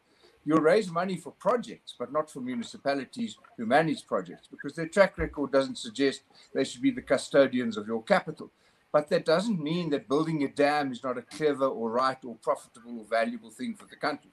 You'll 0.44 0.60
raise 0.60 0.90
money 0.90 1.16
for 1.16 1.32
projects, 1.32 1.94
but 1.98 2.12
not 2.12 2.30
for 2.30 2.40
municipalities 2.40 3.36
who 3.56 3.66
manage 3.66 4.06
projects 4.06 4.46
because 4.46 4.74
their 4.74 4.86
track 4.86 5.18
record 5.18 5.52
doesn't 5.52 5.76
suggest 5.76 6.22
they 6.54 6.64
should 6.64 6.80
be 6.80 6.92
the 6.92 7.02
custodians 7.02 7.76
of 7.76 7.86
your 7.86 8.02
capital. 8.02 8.50
But 8.90 9.10
that 9.10 9.26
doesn't 9.26 9.62
mean 9.62 9.90
that 9.90 10.08
building 10.08 10.44
a 10.44 10.48
dam 10.48 10.92
is 10.92 11.02
not 11.02 11.18
a 11.18 11.22
clever 11.22 11.66
or 11.66 11.90
right 11.90 12.16
or 12.24 12.36
profitable 12.36 12.98
or 13.00 13.04
valuable 13.04 13.50
thing 13.50 13.74
for 13.74 13.84
the 13.84 13.96
country. 13.96 14.30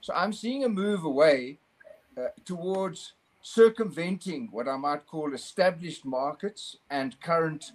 So 0.00 0.14
I'm 0.14 0.32
seeing 0.32 0.64
a 0.64 0.68
move 0.68 1.04
away 1.04 1.58
uh, 2.16 2.28
towards 2.44 3.14
circumventing 3.42 4.48
what 4.50 4.68
I 4.68 4.76
might 4.76 5.06
call 5.06 5.34
established 5.34 6.04
markets 6.04 6.76
and 6.90 7.20
current 7.20 7.72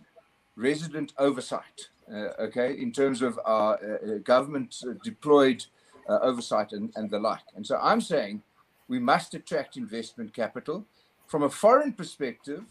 resident 0.55 1.13
oversight. 1.17 1.89
Uh, 2.11 2.29
okay, 2.39 2.77
in 2.77 2.91
terms 2.91 3.23
of 3.23 3.39
our 3.45 3.79
uh, 3.83 4.13
uh 4.13 4.17
government 4.19 4.75
uh, 4.87 4.93
deployed 5.03 5.65
uh, 6.07 6.19
oversight 6.21 6.71
and, 6.71 6.91
and 6.95 7.09
the 7.09 7.19
like. 7.19 7.47
And 7.55 7.65
so 7.65 7.79
I'm 7.81 7.99
saying 7.99 8.43
we 8.87 8.99
must 8.99 9.33
attract 9.33 9.75
investment 9.75 10.33
capital. 10.33 10.85
From 11.25 11.41
a 11.41 11.49
foreign 11.49 11.93
perspective, 11.93 12.63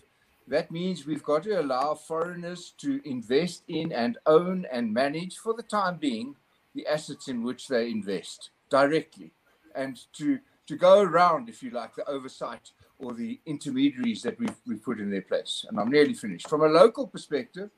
that 0.47 0.71
means 0.71 1.05
we've 1.05 1.25
got 1.25 1.43
to 1.45 1.61
allow 1.61 1.95
foreigners 1.95 2.75
to 2.79 3.01
invest 3.05 3.65
in 3.67 3.91
and 3.93 4.19
own 4.27 4.67
and 4.71 4.95
manage 4.95 5.39
for 5.39 5.55
the 5.55 5.65
time 5.65 5.97
being 5.97 6.37
the 6.75 6.87
assets 6.87 7.27
in 7.27 7.43
which 7.43 7.67
they 7.67 7.91
invest 7.91 8.51
directly 8.71 9.33
and 9.75 10.01
to 10.13 10.39
to 10.67 10.77
go 10.77 11.03
around, 11.03 11.51
if 11.51 11.63
you 11.63 11.71
like, 11.71 11.95
the 11.95 12.09
oversight 12.09 12.71
or 12.99 13.13
the 13.13 13.41
intermediaries 13.47 14.23
that 14.23 14.39
we've, 14.39 14.57
we've 14.67 14.83
put 14.83 15.01
in 15.01 15.11
their 15.11 15.23
place. 15.23 15.65
And 15.69 15.79
I'm 15.79 15.91
nearly 15.91 16.15
finished. 16.15 16.49
From 16.49 16.63
a 16.63 16.69
local 16.69 17.07
perspective, 17.07 17.71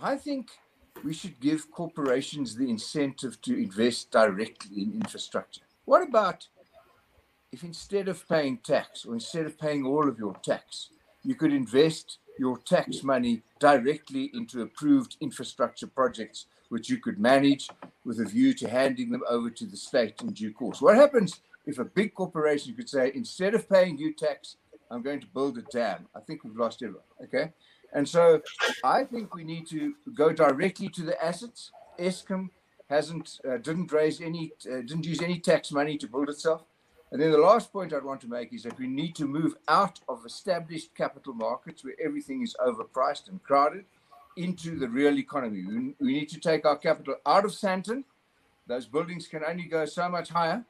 I 0.00 0.16
think 0.16 0.50
we 1.04 1.14
should 1.14 1.38
give 1.40 1.70
corporations 1.70 2.56
the 2.56 2.68
incentive 2.68 3.40
to 3.42 3.56
invest 3.56 4.10
directly 4.10 4.82
in 4.82 4.92
infrastructure. 4.94 5.62
What 5.84 6.02
about 6.02 6.48
if 7.52 7.62
instead 7.62 8.08
of 8.08 8.28
paying 8.28 8.58
tax 8.58 9.06
or 9.06 9.14
instead 9.14 9.46
of 9.46 9.58
paying 9.58 9.86
all 9.86 10.08
of 10.08 10.18
your 10.18 10.34
tax, 10.42 10.90
you 11.22 11.34
could 11.34 11.52
invest 11.52 12.18
your 12.38 12.58
tax 12.58 13.02
money 13.02 13.42
directly 13.58 14.30
into 14.34 14.62
approved 14.62 15.16
infrastructure 15.20 15.86
projects 15.86 16.46
which 16.68 16.90
you 16.90 16.98
could 16.98 17.18
manage 17.18 17.68
with 18.04 18.20
a 18.20 18.24
view 18.24 18.52
to 18.52 18.68
handing 18.68 19.10
them 19.10 19.22
over 19.28 19.50
to 19.50 19.64
the 19.66 19.76
state 19.76 20.20
in 20.20 20.32
due 20.32 20.52
course. 20.52 20.82
What 20.82 20.96
happens 20.96 21.40
if 21.66 21.78
a 21.78 21.84
big 21.84 22.14
corporation 22.14 22.74
could 22.74 22.88
say, 22.88 23.12
instead 23.14 23.54
of 23.54 23.68
paying 23.68 23.98
you 23.98 24.14
tax, 24.14 24.56
I'm 24.90 25.02
going 25.02 25.20
to 25.20 25.26
build 25.26 25.58
a 25.58 25.62
dam? 25.62 26.06
I 26.14 26.20
think 26.20 26.44
we've 26.44 26.56
lost 26.56 26.82
everyone. 26.82 27.02
Okay. 27.24 27.52
And 27.92 28.08
so 28.08 28.40
I 28.84 29.04
think 29.04 29.34
we 29.34 29.44
need 29.44 29.66
to 29.68 29.94
go 30.14 30.32
directly 30.32 30.88
to 30.90 31.02
the 31.02 31.22
assets. 31.24 31.72
Eskom 31.98 32.50
hasn't, 32.88 33.40
uh, 33.48 33.56
didn't 33.56 33.90
raise 33.90 34.20
any, 34.20 34.52
uh, 34.70 34.76
didn't 34.76 35.06
use 35.06 35.22
any 35.22 35.40
tax 35.40 35.72
money 35.72 35.98
to 35.98 36.06
build 36.06 36.28
itself. 36.28 36.62
And 37.10 37.20
then 37.20 37.30
the 37.30 37.38
last 37.38 37.72
point 37.72 37.92
I'd 37.92 38.04
want 38.04 38.20
to 38.22 38.28
make 38.28 38.52
is 38.52 38.64
that 38.64 38.78
we 38.78 38.86
need 38.86 39.14
to 39.16 39.26
move 39.26 39.54
out 39.68 40.00
of 40.08 40.26
established 40.26 40.94
capital 40.94 41.34
markets 41.34 41.84
where 41.84 41.94
everything 42.04 42.42
is 42.42 42.56
overpriced 42.60 43.28
and 43.28 43.42
crowded 43.42 43.84
into 44.36 44.78
the 44.78 44.88
real 44.88 45.18
economy. 45.18 45.64
We, 45.64 45.94
we 46.00 46.12
need 46.12 46.28
to 46.30 46.40
take 46.40 46.66
our 46.66 46.76
capital 46.76 47.16
out 47.24 47.44
of 47.44 47.52
Sandton. 47.52 48.04
Those 48.66 48.86
buildings 48.86 49.28
can 49.28 49.42
only 49.44 49.64
go 49.64 49.84
so 49.86 50.08
much 50.08 50.28
higher 50.28 50.64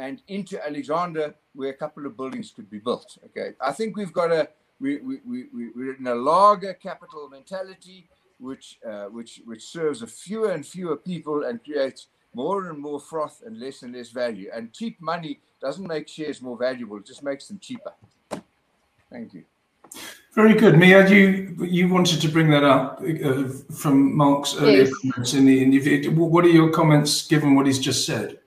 and 0.00 0.22
into 0.28 0.56
Alexandra, 0.66 1.34
where 1.54 1.70
a 1.70 1.74
couple 1.74 2.06
of 2.06 2.16
buildings 2.16 2.52
could 2.56 2.70
be 2.70 2.78
built. 2.78 3.18
Okay. 3.26 3.50
I 3.60 3.72
think 3.72 3.96
we've 3.98 4.12
got 4.12 4.32
a, 4.32 4.48
we, 4.80 4.96
we, 4.98 5.16
we, 5.26 5.68
we're 5.76 5.94
in 5.94 6.06
a 6.06 6.14
larger 6.14 6.72
capital 6.72 7.28
mentality, 7.28 8.08
which, 8.38 8.78
uh, 8.88 9.06
which, 9.16 9.42
which 9.44 9.62
serves 9.62 10.00
a 10.00 10.06
fewer 10.06 10.52
and 10.52 10.66
fewer 10.66 10.96
people 10.96 11.44
and 11.44 11.62
creates 11.62 12.06
more 12.32 12.70
and 12.70 12.78
more 12.78 12.98
froth 12.98 13.42
and 13.44 13.60
less 13.60 13.82
and 13.82 13.94
less 13.94 14.08
value. 14.08 14.48
And 14.54 14.72
cheap 14.72 14.98
money 15.02 15.38
doesn't 15.60 15.86
make 15.86 16.08
shares 16.08 16.40
more 16.40 16.56
valuable, 16.56 16.96
it 16.96 17.06
just 17.06 17.22
makes 17.22 17.48
them 17.48 17.58
cheaper. 17.58 17.92
Thank 19.12 19.34
you. 19.34 19.44
Very 20.32 20.54
good, 20.54 20.78
Mia. 20.78 21.08
You 21.08 21.56
you 21.64 21.88
wanted 21.88 22.20
to 22.20 22.28
bring 22.28 22.48
that 22.50 22.62
up 22.62 23.02
uh, 23.02 23.48
from 23.74 24.16
Mark's 24.16 24.54
earlier 24.54 24.84
yes. 24.84 24.92
comments 24.98 25.34
in 25.34 25.44
the 25.44 25.60
interview. 25.60 26.12
What 26.12 26.44
are 26.44 26.54
your 26.60 26.70
comments 26.70 27.26
given 27.26 27.56
what 27.56 27.66
he's 27.66 27.80
just 27.80 28.06
said? 28.06 28.38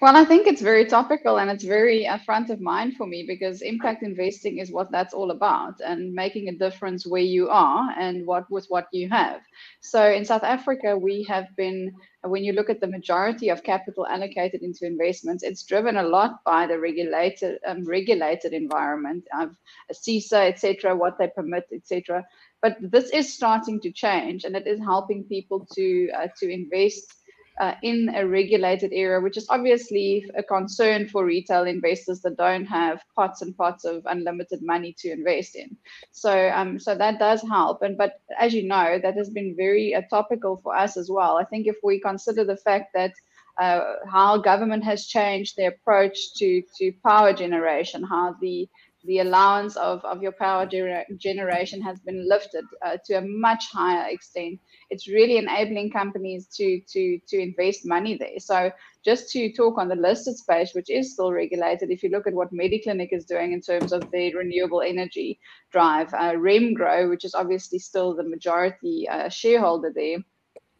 Well, 0.00 0.16
I 0.16 0.24
think 0.24 0.46
it's 0.46 0.62
very 0.62 0.86
topical 0.86 1.40
and 1.40 1.50
it's 1.50 1.62
very 1.62 2.06
uh, 2.06 2.16
front 2.24 2.48
of 2.48 2.58
mind 2.58 2.96
for 2.96 3.06
me 3.06 3.26
because 3.28 3.60
impact 3.60 4.02
investing 4.02 4.56
is 4.56 4.72
what 4.72 4.90
that's 4.90 5.12
all 5.12 5.30
about 5.30 5.78
and 5.84 6.14
making 6.14 6.48
a 6.48 6.56
difference 6.56 7.06
where 7.06 7.20
you 7.20 7.50
are 7.50 7.90
and 7.98 8.26
what 8.26 8.50
with 8.50 8.64
what 8.70 8.86
you 8.92 9.10
have. 9.10 9.42
So 9.82 10.10
in 10.10 10.24
South 10.24 10.42
Africa, 10.42 10.96
we 10.96 11.22
have 11.24 11.54
been, 11.54 11.92
when 12.22 12.44
you 12.44 12.54
look 12.54 12.70
at 12.70 12.80
the 12.80 12.86
majority 12.86 13.50
of 13.50 13.62
capital 13.62 14.06
allocated 14.06 14.62
into 14.62 14.86
investments, 14.86 15.42
it's 15.42 15.64
driven 15.64 15.98
a 15.98 16.02
lot 16.02 16.42
by 16.44 16.66
the 16.66 16.80
regulated 16.80 17.58
um, 17.66 17.84
regulated 17.84 18.54
environment 18.54 19.24
of 19.38 19.54
CISA, 19.92 20.48
etc., 20.48 20.96
what 20.96 21.18
they 21.18 21.28
permit, 21.28 21.66
etc. 21.74 22.24
But 22.62 22.78
this 22.80 23.10
is 23.10 23.34
starting 23.34 23.78
to 23.80 23.92
change 23.92 24.44
and 24.44 24.56
it 24.56 24.66
is 24.66 24.80
helping 24.80 25.24
people 25.24 25.66
to 25.74 26.10
uh, 26.16 26.28
to 26.38 26.50
invest 26.50 27.19
uh, 27.60 27.74
in 27.82 28.08
a 28.14 28.26
regulated 28.26 28.90
area, 28.92 29.20
which 29.20 29.36
is 29.36 29.46
obviously 29.50 30.24
a 30.34 30.42
concern 30.42 31.06
for 31.06 31.26
retail 31.26 31.64
investors 31.64 32.20
that 32.22 32.38
don't 32.38 32.64
have 32.64 33.02
pots 33.14 33.42
and 33.42 33.54
pots 33.54 33.84
of 33.84 34.02
unlimited 34.06 34.60
money 34.62 34.94
to 34.98 35.10
invest 35.10 35.54
in. 35.54 35.76
So, 36.10 36.50
um, 36.54 36.78
so 36.78 36.94
that 36.94 37.18
does 37.18 37.42
help. 37.42 37.82
And 37.82 37.98
but 37.98 38.14
as 38.38 38.54
you 38.54 38.66
know, 38.66 38.98
that 39.02 39.14
has 39.14 39.28
been 39.28 39.54
very 39.54 39.94
uh, 39.94 40.00
topical 40.08 40.56
for 40.56 40.74
us 40.74 40.96
as 40.96 41.10
well. 41.10 41.36
I 41.36 41.44
think 41.44 41.66
if 41.66 41.76
we 41.84 42.00
consider 42.00 42.44
the 42.44 42.56
fact 42.56 42.94
that 42.94 43.12
uh, 43.60 43.96
how 44.10 44.38
government 44.38 44.82
has 44.84 45.06
changed 45.06 45.56
their 45.56 45.68
approach 45.68 46.32
to 46.36 46.62
to 46.78 46.92
power 47.06 47.34
generation, 47.34 48.02
how 48.02 48.34
the 48.40 48.66
the 49.04 49.20
allowance 49.20 49.76
of, 49.76 50.04
of 50.04 50.22
your 50.22 50.32
power 50.32 50.66
gener- 50.66 51.04
generation 51.16 51.80
has 51.80 51.98
been 52.00 52.28
lifted 52.28 52.64
uh, 52.84 52.96
to 53.06 53.14
a 53.14 53.20
much 53.22 53.64
higher 53.72 54.08
extent. 54.08 54.58
It's 54.90 55.08
really 55.08 55.38
enabling 55.38 55.90
companies 55.90 56.46
to, 56.56 56.80
to, 56.92 57.18
to 57.28 57.38
invest 57.38 57.86
money 57.86 58.16
there. 58.16 58.38
So, 58.38 58.70
just 59.02 59.30
to 59.30 59.50
talk 59.52 59.78
on 59.78 59.88
the 59.88 59.96
listed 59.96 60.36
space, 60.36 60.74
which 60.74 60.90
is 60.90 61.14
still 61.14 61.32
regulated, 61.32 61.90
if 61.90 62.02
you 62.02 62.10
look 62.10 62.26
at 62.26 62.34
what 62.34 62.52
Mediclinic 62.52 63.08
is 63.12 63.24
doing 63.24 63.52
in 63.54 63.62
terms 63.62 63.92
of 63.92 64.10
the 64.10 64.34
renewable 64.34 64.82
energy 64.82 65.40
drive, 65.72 66.12
uh, 66.12 66.32
Remgro, 66.32 67.08
which 67.08 67.24
is 67.24 67.34
obviously 67.34 67.78
still 67.78 68.14
the 68.14 68.28
majority 68.28 69.08
uh, 69.08 69.30
shareholder 69.30 69.90
there 69.94 70.18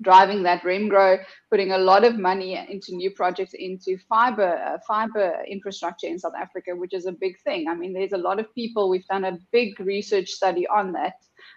driving 0.03 0.43
that 0.45 0.63
Remgro, 0.63 1.23
putting 1.51 1.73
a 1.73 1.79
lot 1.79 2.05
of 2.05 2.19
money 2.19 2.57
into 2.69 2.95
new 2.95 3.11
projects 3.11 3.55
into 3.55 3.99
fiber 4.09 4.57
uh, 4.57 4.79
fiber 4.87 5.43
infrastructure 5.49 6.07
in 6.07 6.19
South 6.19 6.35
Africa, 6.41 6.75
which 6.75 6.95
is 6.95 7.07
a 7.07 7.13
big 7.13 7.39
thing. 7.41 7.69
I 7.69 7.75
mean, 7.75 7.93
there's 7.93 8.13
a 8.13 8.19
lot 8.19 8.41
of 8.41 8.55
people. 8.55 8.89
We've 8.89 9.07
done 9.07 9.25
a 9.25 9.39
big 9.53 9.79
research 9.81 10.29
study 10.31 10.67
on 10.67 10.93
that, 10.93 11.15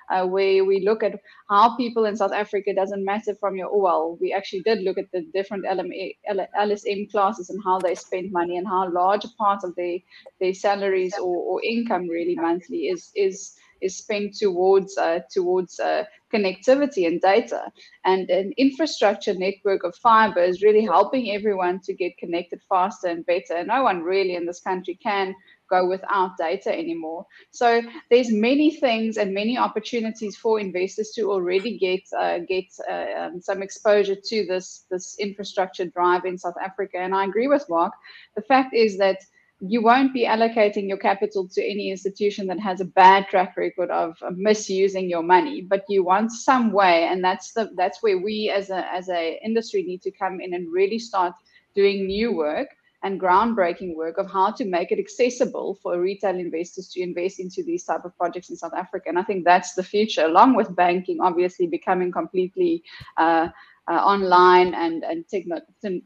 uh, 0.10 0.26
where 0.26 0.66
we 0.66 0.82
look 0.82 1.04
at 1.04 1.20
how 1.50 1.76
people 1.78 2.06
in 2.06 2.16
South 2.16 2.34
Africa 2.34 2.74
doesn't 2.74 3.06
matter 3.06 3.36
from 3.36 3.56
your 3.56 3.70
well. 3.80 4.18
We 4.20 4.34
actually 4.34 4.62
did 4.64 4.82
look 4.82 4.98
at 4.98 5.12
the 5.12 5.22
different 5.34 5.66
LMA, 5.66 6.18
LSM 6.58 7.12
classes 7.12 7.50
and 7.50 7.62
how 7.64 7.80
they 7.80 7.96
spend 7.96 8.32
money 8.32 8.58
and 8.58 8.68
how 8.68 8.92
large 8.92 9.26
a 9.26 9.30
part 9.38 9.64
of 9.64 9.76
their 9.76 10.00
their 10.40 10.54
salaries 10.54 11.18
or, 11.18 11.36
or 11.38 11.64
income 11.64 12.08
really 12.08 12.36
monthly 12.36 12.88
is 12.88 13.12
is 13.16 13.56
is 13.84 13.98
spent 13.98 14.36
towards 14.36 14.98
uh, 14.98 15.20
towards 15.32 15.80
uh, 15.80 16.04
connectivity 16.34 17.06
and 17.06 17.22
data. 17.22 17.72
And 18.06 18.30
an 18.30 18.54
infrastructure 18.58 19.34
network 19.34 19.84
of 19.84 19.96
fiber 19.96 20.42
is 20.42 20.64
really 20.64 20.84
helping 20.84 21.32
everyone 21.32 21.80
to 21.82 21.94
get 21.94 22.18
connected 22.18 22.62
faster 22.68 23.08
and 23.08 23.26
better. 23.26 23.64
No 23.64 23.84
one 23.84 24.02
really 24.02 24.36
in 24.36 24.46
this 24.46 24.60
country 24.60 24.98
can 25.02 25.36
go 25.70 25.88
without 25.88 26.38
data 26.38 26.72
anymore. 26.78 27.26
So 27.52 27.82
there's 28.10 28.32
many 28.32 28.76
things 28.76 29.18
and 29.18 29.34
many 29.34 29.58
opportunities 29.58 30.36
for 30.36 30.60
investors 30.60 31.12
to 31.16 31.32
already 31.32 31.78
get 31.78 32.02
uh, 32.20 32.40
get 32.40 32.66
uh, 32.90 33.06
um, 33.20 33.42
some 33.42 33.62
exposure 33.62 34.16
to 34.16 34.46
this 34.46 34.86
this 34.90 35.18
infrastructure 35.20 35.86
drive 35.86 36.26
in 36.26 36.38
South 36.38 36.60
Africa. 36.62 36.98
And 36.98 37.16
I 37.16 37.26
agree 37.26 37.48
with 37.48 37.70
Mark. 37.70 37.94
The 38.36 38.42
fact 38.42 38.74
is 38.74 38.98
that 38.98 39.20
you 39.66 39.82
won't 39.82 40.14
be 40.14 40.26
allocating 40.26 40.90
your 40.90 40.98
capital 40.98 41.48
to 41.48 41.64
any 41.64 41.90
institution 41.90 42.48
that 42.48 42.60
has 42.60 42.82
a 42.82 42.86
bad 42.86 43.28
track 43.30 43.56
record 43.56 43.90
of, 43.90 44.18
misusing 44.36 45.10
your 45.10 45.24
money 45.24 45.62
but 45.62 45.84
you 45.88 46.04
want 46.04 46.32
some 46.32 46.72
way 46.72 47.04
and 47.04 47.24
that's 47.24 47.54
the 47.54 47.70
that's 47.76 48.02
where 48.02 48.18
we 48.18 48.50
as 48.50 48.70
a 48.70 48.86
as 48.92 49.10
a 49.10 49.40
industry 49.44 49.84
need 49.84 50.02
to 50.02 50.12
come 50.12 50.42
in 50.42 50.54
and 50.54 50.72
really 50.72 51.00
start 51.00 51.34
doing 51.76 52.08
new 52.08 52.36
work 52.36 52.68
and 53.04 53.20
groundbreaking 53.20 53.96
work 53.96 54.18
of 54.18 54.32
how 54.32 54.50
to 54.50 54.66
make 54.66 54.92
it 54.92 55.00
accessible 55.00 55.78
for 55.84 56.00
retail 56.00 56.36
investors 56.36 56.88
to 56.88 57.02
invest 57.02 57.40
into 57.40 57.62
these 57.62 57.84
type 57.84 58.06
of 58.06 58.18
projects 58.18 58.50
in 58.50 58.56
South 58.56 58.74
Africa. 58.74 59.10
And 59.10 59.20
I 59.20 59.24
think 59.24 59.44
that's 59.44 59.74
the 59.74 59.84
future, 59.84 60.24
along 60.24 60.56
with 60.56 60.74
banking 60.76 61.20
obviously 61.20 61.68
becoming 61.68 62.14
completely 62.14 62.82
uh, 63.18 63.50
uh, 63.90 63.96
online 63.96 64.74
and, 64.74 65.04
and 65.04 65.28
techno- 65.28 65.62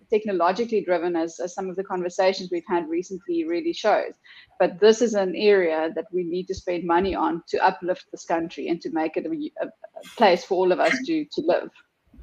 technologically 0.10 0.84
driven, 0.84 1.16
as, 1.16 1.40
as 1.40 1.54
some 1.54 1.70
of 1.70 1.76
the 1.76 1.84
conversations 1.84 2.50
we've 2.52 2.64
had 2.68 2.90
recently 2.90 3.46
really 3.46 3.74
shows. 3.74 4.14
But 4.60 4.80
this 4.80 5.02
is 5.02 5.14
an 5.14 5.36
area 5.36 5.92
that 5.96 6.06
we 6.12 6.24
need 6.24 6.48
to 6.48 6.56
spend 6.56 6.86
money 6.86 7.14
on 7.14 7.44
to 7.50 7.66
uplift 7.66 8.06
this 8.12 8.26
country 8.26 8.70
and 8.70 8.82
to 8.82 8.90
make 8.92 9.18
it 9.18 9.26
a, 9.26 9.66
a 9.66 9.70
place 10.18 10.44
for 10.44 10.56
all 10.56 10.72
of 10.72 10.80
us 10.80 10.98
to, 11.06 11.26
to 11.26 11.42
live. 11.42 11.70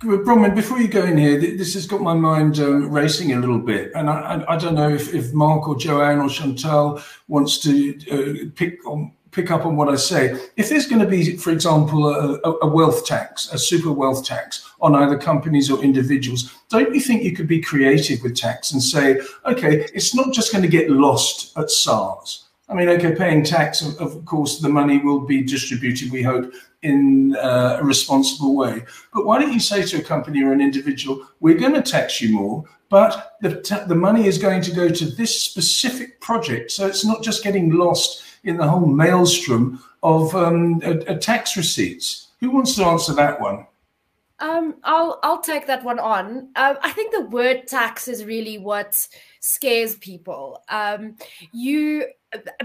Bronwyn, 0.01 0.55
before 0.55 0.81
you 0.81 0.89
go 0.89 1.05
in 1.05 1.17
here, 1.17 1.39
this 1.39 1.75
has 1.75 1.87
got 1.87 2.01
my 2.01 2.15
mind 2.15 2.59
um, 2.59 2.91
racing 2.91 3.33
a 3.33 3.39
little 3.39 3.61
bit, 3.61 3.93
and 3.95 4.11
I, 4.11 4.35
I, 4.35 4.55
I, 4.55 4.57
don't 4.59 4.75
know 4.75 4.89
if, 4.89 5.15
if 5.15 5.33
Mark 5.33 5.69
or 5.69 5.77
Joanne 5.77 6.19
or 6.19 6.29
Chantal 6.29 7.01
wants 7.29 7.59
to 7.59 7.97
uh, 8.11 8.51
pick 8.57 8.85
on 8.87 9.13
pick 9.35 9.51
up 9.51 9.67
on 9.67 9.77
what 9.77 9.89
I 9.89 9.97
say. 9.97 10.41
If 10.57 10.69
there's 10.69 10.87
going 10.87 11.01
to 11.01 11.09
be, 11.09 11.37
for 11.37 11.51
example, 11.51 12.09
a, 12.09 12.39
a, 12.63 12.67
wealth 12.67 13.05
tax, 13.05 13.53
a 13.53 13.59
super 13.59 13.93
wealth 13.93 14.25
tax 14.25 14.71
on 14.81 14.95
either 14.95 15.19
companies 15.19 15.71
or 15.71 15.83
individuals, 15.83 16.55
don't 16.71 16.95
you 16.95 17.01
think 17.01 17.23
you 17.23 17.35
could 17.35 17.49
be 17.49 17.61
creative 17.61 18.23
with 18.23 18.37
tax 18.37 18.73
and 18.73 18.83
say, 18.83 19.21
okay, 19.47 19.87
it's 19.93 20.15
not 20.15 20.33
just 20.33 20.53
going 20.53 20.63
to 20.63 20.69
get 20.69 20.91
lost 20.91 21.57
at 21.59 21.71
SARS. 21.71 22.45
I 22.69 22.75
mean, 22.75 22.89
okay, 22.89 23.15
paying 23.15 23.45
tax, 23.45 23.83
of, 23.83 24.01
of 24.01 24.25
course, 24.25 24.61
the 24.61 24.69
money 24.69 24.99
will 24.99 25.21
be 25.21 25.43
distributed, 25.43 26.11
we 26.11 26.23
hope, 26.23 26.51
in 26.83 27.37
uh, 27.37 27.79
a 27.81 27.85
responsible 27.85 28.55
way. 28.55 28.85
But 29.13 29.27
why 29.27 29.41
don't 29.41 29.53
you 29.53 29.61
say 29.61 29.83
to 29.83 29.99
a 29.99 30.03
company 30.03 30.43
or 30.43 30.53
an 30.53 30.61
individual, 30.61 31.27
we're 31.41 31.59
going 31.59 31.75
to 31.75 31.83
tax 31.83 32.23
you 32.23 32.33
more, 32.35 32.65
but 32.89 33.37
the, 33.43 33.85
the 33.89 33.95
money 33.95 34.27
is 34.27 34.39
going 34.39 34.63
to 34.63 34.71
go 34.71 34.89
to 34.89 35.05
this 35.07 35.41
specific 35.41 36.21
project. 36.21 36.71
So 36.71 36.87
it's 36.87 37.05
not 37.05 37.23
just 37.23 37.43
getting 37.43 37.73
lost 37.73 38.23
in 38.45 38.57
the 38.57 38.69
whole 38.69 38.87
maelstrom 38.87 39.83
of 40.03 40.35
um, 40.35 40.81
tax 41.21 41.57
receipts. 41.57 42.29
Who 42.41 42.51
wants 42.51 42.77
to 42.77 42.85
answer 42.85 43.15
that 43.15 43.41
one? 43.41 43.67
Um, 44.41 44.75
I'll 44.83 45.21
I'll 45.23 45.41
take 45.41 45.67
that 45.69 45.85
one 45.85 45.99
on. 45.99 46.49
Um, 46.57 46.77
I 46.83 46.91
think 46.93 47.15
the 47.15 47.27
word 47.27 47.67
tax 47.67 48.09
is 48.09 48.25
really 48.25 48.59
what 48.59 49.09
scares 49.41 49.95
people. 49.97 50.63
Um, 50.69 51.17
you 51.53 52.07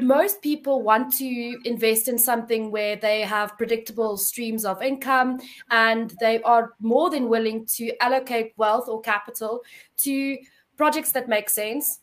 most 0.01 0.41
people 0.41 0.81
want 0.81 1.13
to 1.17 1.59
invest 1.63 2.07
in 2.07 2.17
something 2.17 2.71
where 2.71 2.95
they 2.95 3.21
have 3.21 3.57
predictable 3.57 4.17
streams 4.17 4.65
of 4.65 4.81
income 4.81 5.39
and 5.69 6.13
they 6.19 6.41
are 6.41 6.73
more 6.79 7.11
than 7.11 7.29
willing 7.29 7.65
to 7.67 7.95
allocate 8.01 8.53
wealth 8.57 8.89
or 8.89 8.99
capital 9.01 9.61
to 9.97 10.37
projects 10.75 11.11
that 11.11 11.29
make 11.29 11.49
sense 11.49 11.99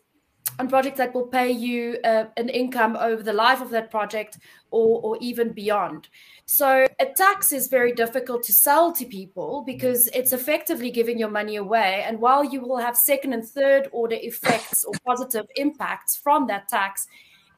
and 0.58 0.70
projects 0.70 0.98
that 0.98 1.14
will 1.14 1.26
pay 1.26 1.50
you 1.50 1.98
uh, 2.04 2.24
an 2.36 2.48
income 2.48 2.96
over 2.96 3.22
the 3.22 3.32
life 3.32 3.60
of 3.60 3.70
that 3.70 3.90
project 3.90 4.38
or, 4.70 5.00
or 5.02 5.18
even 5.20 5.52
beyond. 5.52 6.08
So 6.46 6.86
a 6.98 7.06
tax 7.06 7.52
is 7.52 7.68
very 7.68 7.92
difficult 7.92 8.42
to 8.44 8.52
sell 8.52 8.92
to 8.92 9.04
people 9.04 9.62
because 9.66 10.08
it's 10.08 10.32
effectively 10.32 10.90
giving 10.90 11.18
your 11.18 11.30
money 11.30 11.56
away. 11.56 12.04
And 12.06 12.20
while 12.20 12.44
you 12.44 12.60
will 12.60 12.78
have 12.78 12.96
second 12.96 13.32
and 13.32 13.46
third 13.46 13.88
order 13.92 14.16
effects 14.18 14.84
or 14.84 14.94
positive 15.04 15.46
impacts 15.56 16.16
from 16.16 16.46
that 16.46 16.68
tax, 16.68 17.06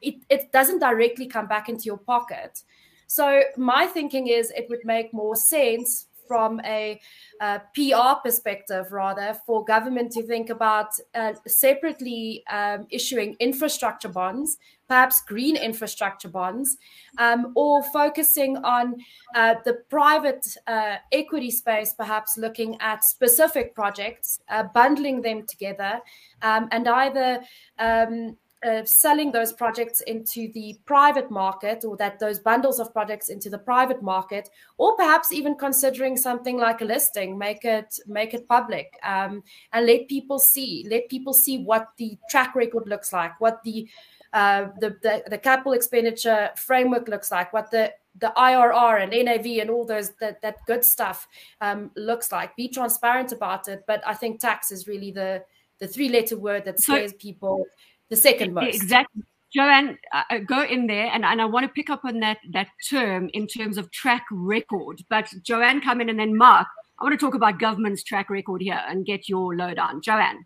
it, 0.01 0.15
it 0.29 0.51
doesn't 0.51 0.79
directly 0.79 1.27
come 1.27 1.47
back 1.47 1.69
into 1.69 1.83
your 1.83 1.97
pocket. 1.97 2.63
So 3.07 3.43
my 3.57 3.87
thinking 3.87 4.27
is 4.27 4.51
it 4.51 4.67
would 4.69 4.85
make 4.85 5.13
more 5.13 5.35
sense 5.35 6.05
from 6.29 6.61
a, 6.63 7.01
a 7.41 7.59
PR 7.73 8.21
perspective, 8.23 8.91
rather, 8.91 9.35
for 9.47 9.65
government 9.65 10.11
to 10.11 10.21
think 10.21 10.51
about 10.51 10.89
uh, 11.15 11.33
separately 11.47 12.43
um, 12.51 12.85
issuing 12.91 13.35
infrastructure 13.39 14.07
bonds, 14.07 14.59
perhaps 14.87 15.21
green 15.21 15.55
infrastructure 15.55 16.29
bonds, 16.29 16.77
um, 17.17 17.51
or 17.55 17.81
focusing 17.91 18.57
on 18.57 18.95
uh, 19.33 19.55
the 19.65 19.73
private 19.89 20.45
uh, 20.67 20.97
equity 21.11 21.49
space, 21.49 21.93
perhaps 21.93 22.37
looking 22.37 22.77
at 22.79 23.03
specific 23.03 23.73
projects, 23.73 24.39
uh, 24.49 24.63
bundling 24.63 25.21
them 25.23 25.47
together, 25.47 25.99
um, 26.43 26.67
and 26.71 26.87
either 26.87 27.41
um, 27.79 28.37
uh, 28.61 28.83
selling 28.83 29.31
those 29.31 29.53
projects 29.53 30.01
into 30.01 30.51
the 30.53 30.77
private 30.85 31.31
market 31.31 31.85
or 31.85 31.95
that 31.97 32.19
those 32.19 32.39
bundles 32.39 32.79
of 32.79 32.91
projects 32.91 33.29
into 33.29 33.49
the 33.49 33.57
private 33.57 34.01
market 34.03 34.49
or 34.77 34.95
perhaps 34.97 35.31
even 35.31 35.55
considering 35.55 36.17
something 36.17 36.57
like 36.57 36.81
a 36.81 36.85
listing 36.85 37.37
make 37.37 37.63
it 37.63 37.97
make 38.05 38.33
it 38.33 38.47
public 38.47 38.99
um, 39.03 39.41
and 39.71 39.85
let 39.85 40.07
people 40.07 40.39
see 40.39 40.85
let 40.89 41.07
people 41.09 41.33
see 41.33 41.63
what 41.63 41.87
the 41.97 42.17
track 42.29 42.53
record 42.53 42.87
looks 42.87 43.13
like 43.13 43.39
what 43.39 43.63
the 43.63 43.87
uh, 44.33 44.67
the, 44.79 44.89
the, 45.01 45.23
the 45.29 45.37
capital 45.37 45.73
expenditure 45.73 46.49
framework 46.55 47.07
looks 47.07 47.31
like 47.31 47.51
what 47.53 47.71
the 47.71 47.91
the 48.17 48.33
IRR 48.35 49.01
and 49.01 49.25
NAV 49.25 49.61
and 49.61 49.69
all 49.69 49.85
those 49.85 50.11
that, 50.19 50.41
that 50.41 50.57
good 50.67 50.83
stuff 50.83 51.27
um, 51.61 51.89
looks 51.95 52.31
like. 52.31 52.55
Be 52.55 52.67
transparent 52.67 53.31
about 53.31 53.67
it, 53.69 53.83
but 53.87 54.05
I 54.05 54.13
think 54.13 54.39
tax 54.39 54.71
is 54.71 54.87
really 54.87 55.11
the 55.11 55.43
the 55.79 55.87
three 55.87 56.09
letter 56.09 56.37
word 56.37 56.65
that 56.65 56.79
scares 56.79 57.11
so, 57.11 57.17
people 57.17 57.65
the 58.09 58.15
second 58.15 58.53
most. 58.53 58.75
Exactly. 58.75 59.23
Joanne, 59.51 59.97
uh, 60.13 60.23
uh, 60.29 60.37
go 60.39 60.63
in 60.63 60.85
there, 60.85 61.07
and, 61.07 61.25
and 61.25 61.41
I 61.41 61.45
want 61.45 61.65
to 61.65 61.71
pick 61.73 61.89
up 61.89 62.05
on 62.05 62.19
that 62.19 62.37
that 62.51 62.67
term 62.87 63.29
in 63.33 63.47
terms 63.47 63.77
of 63.77 63.89
track 63.89 64.25
record. 64.31 65.01
But 65.09 65.33
Joanne, 65.41 65.81
come 65.81 66.01
in, 66.01 66.09
and 66.09 66.19
then 66.19 66.37
Mark. 66.37 66.67
I 66.99 67.03
want 67.03 67.17
to 67.17 67.25
talk 67.25 67.33
about 67.33 67.59
government's 67.59 68.03
track 68.03 68.29
record 68.29 68.61
here 68.61 68.81
and 68.87 69.05
get 69.05 69.29
your 69.29 69.55
load 69.55 69.79
on, 69.79 70.01
Joanne. 70.01 70.45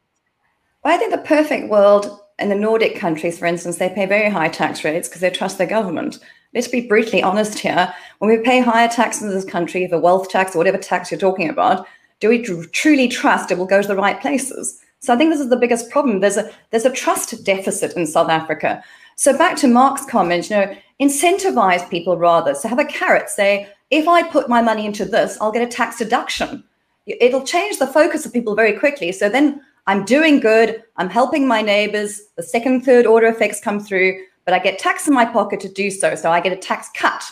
Well, 0.83 0.93
I 0.93 0.97
think 0.97 1.11
the 1.11 1.17
perfect 1.17 1.69
world 1.69 2.19
in 2.39 2.49
the 2.49 2.55
Nordic 2.55 2.95
countries, 2.95 3.39
for 3.39 3.45
instance, 3.45 3.77
they 3.77 3.89
pay 3.89 4.05
very 4.05 4.29
high 4.29 4.49
tax 4.49 4.83
rates 4.83 5.07
because 5.07 5.21
they 5.21 5.31
trust 5.31 5.57
their 5.57 5.67
government. 5.67 6.19
Let's 6.53 6.67
be 6.67 6.87
brutally 6.87 7.23
honest 7.23 7.57
here. 7.57 7.93
When 8.19 8.29
we 8.29 8.37
pay 8.43 8.59
higher 8.59 8.87
taxes 8.87 9.23
in 9.23 9.29
this 9.29 9.45
country, 9.45 9.87
the 9.87 9.99
wealth 9.99 10.29
tax 10.29 10.53
or 10.53 10.59
whatever 10.59 10.77
tax 10.77 11.09
you're 11.09 11.19
talking 11.19 11.49
about, 11.49 11.87
do 12.19 12.29
we 12.29 12.41
truly 12.41 13.07
trust 13.07 13.51
it 13.51 13.57
will 13.57 13.65
go 13.65 13.81
to 13.81 13.87
the 13.87 13.95
right 13.95 14.21
places? 14.21 14.79
So 15.03 15.13
I 15.13 15.17
think 15.17 15.31
this 15.31 15.41
is 15.41 15.49
the 15.49 15.57
biggest 15.57 15.89
problem. 15.89 16.21
There's 16.21 16.37
a 16.37 16.49
there's 16.71 16.85
a 16.85 16.89
trust 16.89 17.43
deficit 17.43 17.91
in 17.97 18.07
South 18.07 18.29
Africa. 18.29 18.81
So 19.17 19.37
back 19.37 19.57
to 19.57 19.67
Mark's 19.67 20.05
comment, 20.05 20.49
you 20.49 20.55
know, 20.55 20.75
incentivize 21.01 21.87
people 21.89 22.15
rather. 22.15 22.55
So 22.55 22.69
have 22.69 22.79
a 22.79 22.85
carrot. 22.85 23.29
Say, 23.29 23.69
if 23.91 24.07
I 24.07 24.23
put 24.23 24.47
my 24.47 24.61
money 24.61 24.85
into 24.85 25.03
this, 25.03 25.37
I'll 25.41 25.51
get 25.51 25.61
a 25.61 25.67
tax 25.67 25.97
deduction. 25.97 26.63
It'll 27.05 27.43
change 27.43 27.79
the 27.79 27.87
focus 27.87 28.25
of 28.25 28.31
people 28.31 28.55
very 28.55 28.79
quickly. 28.79 29.11
So 29.11 29.27
then 29.27 29.61
I'm 29.87 30.05
doing 30.05 30.39
good. 30.39 30.81
I'm 30.95 31.09
helping 31.09 31.49
my 31.49 31.61
neighbors. 31.61 32.21
The 32.37 32.43
second, 32.43 32.85
third 32.85 33.05
order 33.05 33.27
effects 33.27 33.59
come 33.59 33.81
through, 33.81 34.23
but 34.45 34.53
I 34.53 34.59
get 34.59 34.79
tax 34.79 35.05
in 35.05 35.13
my 35.13 35.25
pocket 35.25 35.59
to 35.59 35.69
do 35.69 35.91
so. 35.91 36.15
So 36.15 36.31
I 36.31 36.39
get 36.39 36.53
a 36.53 36.57
tax 36.71 36.87
cut. 36.95 37.25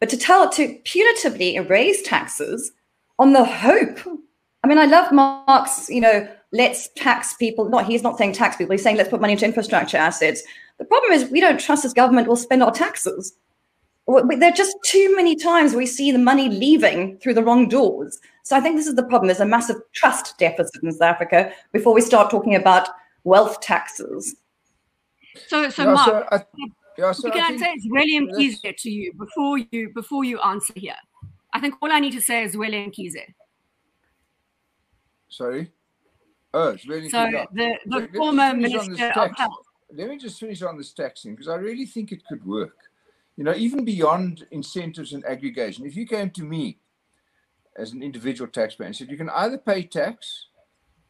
But 0.00 0.08
to 0.08 0.16
tell 0.16 0.44
it 0.44 0.52
to 0.52 0.78
punitively 0.84 1.68
raise 1.68 2.00
taxes 2.00 2.72
on 3.18 3.34
the 3.34 3.44
hope. 3.44 3.98
I 4.64 4.68
mean, 4.68 4.78
I 4.78 4.86
love 4.86 5.12
Mark's, 5.12 5.88
you 5.88 6.00
know, 6.00 6.28
let's 6.52 6.88
tax 6.94 7.34
people. 7.34 7.68
Not 7.68 7.86
he's 7.86 8.02
not 8.02 8.16
saying 8.16 8.32
tax 8.32 8.56
people. 8.56 8.72
He's 8.72 8.82
saying 8.82 8.96
let's 8.96 9.10
put 9.10 9.20
money 9.20 9.32
into 9.32 9.44
infrastructure 9.44 9.96
assets. 9.96 10.42
The 10.78 10.84
problem 10.84 11.12
is 11.12 11.30
we 11.30 11.40
don't 11.40 11.58
trust 11.58 11.82
this 11.82 11.92
government 11.92 12.28
will 12.28 12.36
spend 12.36 12.62
our 12.62 12.70
taxes. 12.70 13.34
There 14.06 14.48
are 14.48 14.52
just 14.52 14.76
too 14.84 15.14
many 15.16 15.36
times 15.36 15.74
we 15.74 15.86
see 15.86 16.10
the 16.10 16.18
money 16.18 16.48
leaving 16.48 17.18
through 17.18 17.34
the 17.34 17.42
wrong 17.42 17.68
doors. 17.68 18.18
So 18.42 18.56
I 18.56 18.60
think 18.60 18.76
this 18.76 18.86
is 18.86 18.96
the 18.96 19.04
problem. 19.04 19.28
There's 19.28 19.40
a 19.40 19.46
massive 19.46 19.76
trust 19.92 20.38
deficit 20.38 20.82
in 20.82 20.90
South 20.92 21.02
Africa 21.02 21.52
before 21.72 21.94
we 21.94 22.00
start 22.00 22.30
talking 22.30 22.56
about 22.56 22.88
wealth 23.24 23.60
taxes. 23.60 24.34
So, 25.46 25.70
so 25.70 25.84
yeah, 25.84 25.94
Mark, 25.94 26.06
so 26.06 26.26
I, 26.32 26.44
yeah, 26.98 27.12
so 27.12 27.30
can 27.30 27.40
I, 27.40 27.54
I 27.54 27.58
say 27.58 27.72
it's 27.74 27.86
Zweli 27.86 28.20
Mkhize 28.28 28.76
to 28.76 28.90
you 28.90 29.12
before 29.14 29.58
you 29.58 29.90
before 29.94 30.24
you 30.24 30.40
answer 30.40 30.74
here? 30.76 30.96
I 31.54 31.60
think 31.60 31.74
all 31.80 31.90
I 31.90 32.00
need 32.00 32.12
to 32.12 32.20
say 32.20 32.42
is 32.42 32.56
Zweli 32.56 32.88
Mkhize. 32.88 33.32
Sorry. 35.32 35.72
Oh, 36.52 36.68
it's 36.70 36.86
really 36.86 37.08
so 37.08 37.30
the, 37.54 37.74
the 37.86 38.08
former 38.14 38.54
minister 38.54 39.10
of 39.16 39.30
health. 39.36 39.66
Let 39.94 40.08
me 40.08 40.18
just 40.18 40.38
finish 40.38 40.62
on 40.62 40.76
this 40.76 40.92
taxing 40.92 41.32
because 41.32 41.48
I 41.48 41.54
really 41.54 41.86
think 41.86 42.12
it 42.12 42.22
could 42.26 42.44
work. 42.46 42.76
You 43.36 43.44
know, 43.44 43.54
even 43.54 43.84
beyond 43.84 44.46
incentives 44.50 45.14
and 45.14 45.24
aggregation, 45.24 45.86
if 45.86 45.96
you 45.96 46.06
came 46.06 46.28
to 46.30 46.42
me 46.42 46.78
as 47.76 47.92
an 47.92 48.02
individual 48.02 48.50
taxpayer 48.50 48.86
and 48.86 48.94
said 48.94 49.08
you 49.08 49.16
can 49.16 49.30
either 49.30 49.56
pay 49.56 49.82
tax 49.84 50.48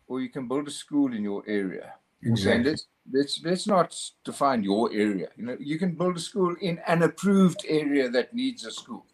or 0.06 0.20
you 0.20 0.28
can 0.28 0.46
build 0.46 0.68
a 0.68 0.70
school 0.70 1.12
in 1.12 1.24
your 1.24 1.42
area. 1.48 1.94
Exactly. 2.22 2.70
let's, 2.70 2.87
let's 3.12 3.40
let's 3.44 3.66
not 3.66 4.00
define 4.24 4.62
your 4.62 4.92
area. 4.92 5.28
You 5.37 5.46
know, 5.46 5.56
you 5.58 5.80
can 5.80 5.96
build 5.96 6.16
a 6.16 6.20
school 6.20 6.54
in 6.61 6.78
an 6.87 7.02
approved 7.02 7.64
area 7.68 8.08
that 8.11 8.32
needs 8.32 8.64
a 8.64 8.70
school. 8.70 9.04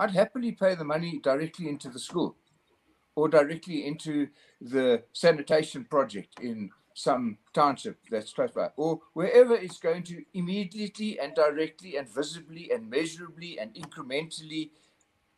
I'd 0.00 0.10
happily 0.10 0.50
pay 0.50 0.74
the 0.74 0.84
money 0.84 1.20
directly 1.22 1.68
into 1.68 1.88
the 1.88 2.00
school 2.00 2.34
or 3.14 3.28
directly 3.28 3.86
into 3.86 4.28
the 4.60 5.02
sanitation 5.12 5.84
project 5.84 6.40
in 6.40 6.70
some 6.94 7.38
township 7.54 7.98
that's 8.10 8.32
close 8.32 8.50
by, 8.50 8.68
or 8.76 9.00
wherever 9.14 9.54
it's 9.54 9.78
going 9.78 10.02
to 10.02 10.24
immediately 10.34 11.18
and 11.18 11.34
directly 11.34 11.96
and 11.96 12.08
visibly 12.08 12.70
and 12.70 12.88
measurably 12.88 13.58
and 13.58 13.74
incrementally 13.74 14.70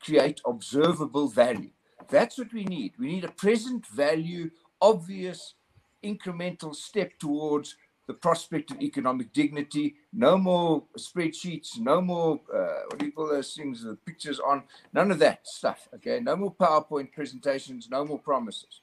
create 0.02 0.40
observable 0.46 1.28
value. 1.28 1.70
That's 2.08 2.38
what 2.38 2.52
we 2.52 2.64
need. 2.64 2.94
We 2.98 3.06
need 3.06 3.24
a 3.24 3.30
present 3.30 3.86
value, 3.86 4.50
obvious, 4.80 5.54
incremental 6.02 6.74
step 6.74 7.12
towards 7.18 7.76
the 8.06 8.14
prospect 8.14 8.70
of 8.70 8.80
economic 8.80 9.32
dignity. 9.32 9.96
No 10.12 10.36
more 10.36 10.84
spreadsheets, 10.98 11.78
no 11.78 12.00
more, 12.00 12.40
uh, 12.54 12.82
what 12.88 12.98
do 12.98 13.06
you 13.06 13.12
call 13.12 13.28
those 13.28 13.54
things, 13.54 13.82
the 13.82 13.96
pictures 13.96 14.40
on, 14.40 14.64
none 14.92 15.10
of 15.10 15.18
that 15.20 15.46
stuff. 15.46 15.88
Okay. 15.94 16.20
No 16.20 16.36
more 16.36 16.54
PowerPoint 16.54 17.12
presentations, 17.12 17.88
no 17.90 18.04
more 18.04 18.18
promises. 18.18 18.80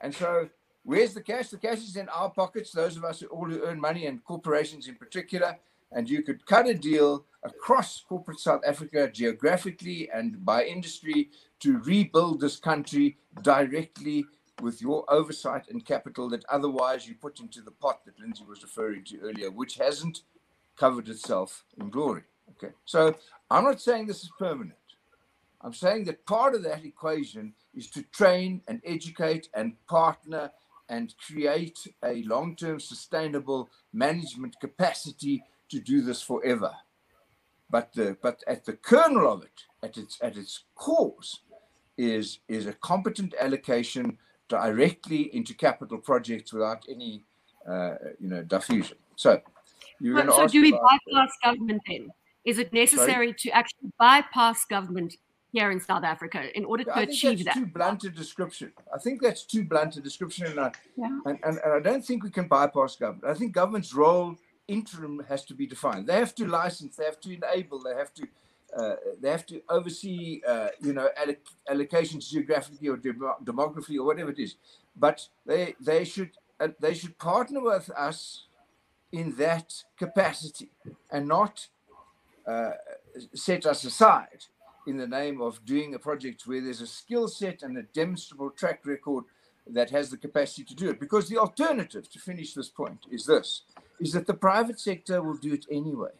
And 0.00 0.14
so, 0.14 0.48
where's 0.84 1.14
the 1.14 1.22
cash? 1.22 1.48
The 1.48 1.58
cash 1.58 1.78
is 1.78 1.96
in 1.96 2.08
our 2.08 2.30
pockets, 2.30 2.72
those 2.72 2.96
of 2.96 3.04
us 3.04 3.20
who 3.20 3.26
all 3.28 3.48
who 3.48 3.62
earn 3.62 3.80
money 3.80 4.06
and 4.06 4.24
corporations 4.24 4.88
in 4.88 4.96
particular. 4.96 5.58
And 5.94 6.08
you 6.08 6.22
could 6.22 6.46
cut 6.46 6.66
a 6.66 6.74
deal 6.74 7.26
across 7.42 8.00
corporate 8.08 8.40
South 8.40 8.62
Africa 8.66 9.10
geographically 9.12 10.08
and 10.10 10.42
by 10.44 10.64
industry 10.64 11.30
to 11.60 11.78
rebuild 11.78 12.40
this 12.40 12.56
country 12.56 13.18
directly 13.42 14.24
with 14.60 14.82
your 14.82 15.04
oversight 15.10 15.68
and 15.68 15.84
capital 15.84 16.28
that 16.30 16.44
otherwise 16.48 17.08
you 17.08 17.14
put 17.14 17.40
into 17.40 17.62
the 17.62 17.70
pot 17.70 18.04
that 18.04 18.18
Lindsay 18.20 18.44
was 18.48 18.62
referring 18.62 19.04
to 19.04 19.18
earlier, 19.20 19.50
which 19.50 19.76
hasn't 19.76 20.20
covered 20.76 21.08
itself 21.08 21.64
in 21.80 21.90
glory. 21.90 22.22
Okay, 22.50 22.74
so 22.84 23.14
I'm 23.50 23.64
not 23.64 23.80
saying 23.80 24.06
this 24.06 24.22
is 24.22 24.30
permanent. 24.38 24.76
I'm 25.60 25.72
saying 25.72 26.04
that 26.04 26.26
part 26.26 26.54
of 26.54 26.62
that 26.64 26.84
equation 26.84 27.54
is 27.74 27.88
to 27.90 28.02
train 28.02 28.62
and 28.68 28.80
educate 28.84 29.48
and 29.54 29.74
partner 29.86 30.50
and 30.88 31.14
create 31.24 31.78
a 32.04 32.22
long 32.24 32.56
term 32.56 32.80
sustainable 32.80 33.70
management 33.92 34.56
capacity 34.60 35.44
to 35.70 35.80
do 35.80 36.02
this 36.02 36.20
forever. 36.20 36.72
But, 37.70 37.94
the, 37.94 38.16
but 38.20 38.42
at 38.46 38.66
the 38.66 38.74
kernel 38.74 39.32
of 39.32 39.42
it, 39.42 39.62
at 39.82 39.96
its, 39.96 40.18
at 40.20 40.36
its 40.36 40.64
cause, 40.74 41.40
is, 41.96 42.40
is 42.48 42.66
a 42.66 42.74
competent 42.74 43.34
allocation 43.40 44.18
directly 44.52 45.34
into 45.34 45.54
capital 45.54 45.98
projects 45.98 46.52
without 46.52 46.84
any 46.88 47.24
uh, 47.68 47.94
you 48.20 48.28
know 48.28 48.42
diffusion. 48.42 48.98
So, 49.16 49.40
you're 49.98 50.18
so, 50.26 50.36
so 50.36 50.46
do 50.46 50.60
we 50.60 50.72
bypass 50.72 51.32
government 51.42 51.82
then? 51.88 52.10
Is 52.44 52.58
it 52.58 52.72
necessary 52.72 53.28
Sorry? 53.28 53.34
to 53.40 53.50
actually 53.50 53.90
bypass 53.98 54.64
government 54.66 55.14
here 55.52 55.70
in 55.70 55.80
South 55.80 56.04
Africa 56.04 56.40
in 56.56 56.64
order 56.64 56.84
to 56.84 56.98
achieve 56.98 57.44
that? 57.44 57.54
Too 57.54 57.66
blunt 57.66 58.04
a 58.04 58.10
description. 58.10 58.72
I 58.94 58.98
think 58.98 59.22
that's 59.22 59.44
too 59.44 59.64
blunt 59.64 59.96
a 59.96 60.00
description, 60.00 60.46
and 60.46 60.60
I, 60.60 60.72
yeah. 60.96 61.18
and, 61.26 61.38
and, 61.44 61.58
and 61.64 61.72
I 61.72 61.80
don't 61.80 62.04
think 62.04 62.24
we 62.24 62.30
can 62.30 62.46
bypass 62.46 62.96
government. 62.96 63.24
I 63.24 63.34
think 63.34 63.52
government's 63.52 63.94
role 63.94 64.36
interim 64.68 65.22
has 65.28 65.44
to 65.46 65.54
be 65.54 65.66
defined. 65.66 66.06
They 66.06 66.18
have 66.18 66.34
to 66.36 66.46
license, 66.46 66.96
they 66.96 67.04
have 67.04 67.20
to 67.20 67.32
enable, 67.32 67.82
they 67.82 67.94
have 67.94 68.12
to 68.14 68.26
uh, 68.76 68.94
they 69.20 69.30
have 69.30 69.46
to 69.46 69.60
oversee, 69.68 70.40
uh, 70.46 70.68
you 70.80 70.92
know, 70.92 71.08
alloc- 71.20 71.54
allocations 71.70 72.28
geographically 72.30 72.88
or 72.88 72.96
dem- 72.96 73.20
demography 73.44 73.96
or 73.96 74.04
whatever 74.04 74.30
it 74.30 74.38
is. 74.38 74.56
But 74.96 75.28
they 75.46 75.74
they 75.80 76.04
should 76.04 76.30
uh, 76.60 76.68
they 76.80 76.94
should 76.94 77.18
partner 77.18 77.60
with 77.60 77.90
us 77.90 78.46
in 79.12 79.36
that 79.36 79.74
capacity 79.98 80.70
and 81.10 81.28
not 81.28 81.68
uh, 82.46 82.72
set 83.34 83.66
us 83.66 83.84
aside 83.84 84.44
in 84.86 84.96
the 84.96 85.06
name 85.06 85.40
of 85.40 85.64
doing 85.64 85.94
a 85.94 85.98
project 85.98 86.46
where 86.46 86.60
there's 86.60 86.80
a 86.80 86.86
skill 86.86 87.28
set 87.28 87.62
and 87.62 87.76
a 87.78 87.82
demonstrable 87.82 88.50
track 88.50 88.80
record 88.84 89.24
that 89.66 89.90
has 89.90 90.10
the 90.10 90.16
capacity 90.16 90.64
to 90.64 90.74
do 90.74 90.90
it. 90.90 90.98
Because 90.98 91.28
the 91.28 91.38
alternative, 91.38 92.10
to 92.10 92.18
finish 92.18 92.52
this 92.54 92.68
point, 92.68 93.06
is 93.10 93.26
this 93.26 93.62
is 94.00 94.12
that 94.12 94.26
the 94.26 94.34
private 94.34 94.80
sector 94.80 95.22
will 95.22 95.36
do 95.36 95.52
it 95.52 95.66
anyway 95.70 96.10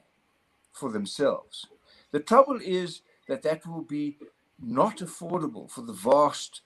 for 0.70 0.92
themselves. 0.92 1.66
The 2.12 2.20
trouble 2.20 2.60
is 2.62 3.02
that 3.28 3.42
that 3.42 3.66
will 3.66 3.82
be 3.82 4.18
not 4.62 4.98
affordable 4.98 5.70
for 5.70 5.82
the 5.82 5.92
vast 5.94 6.62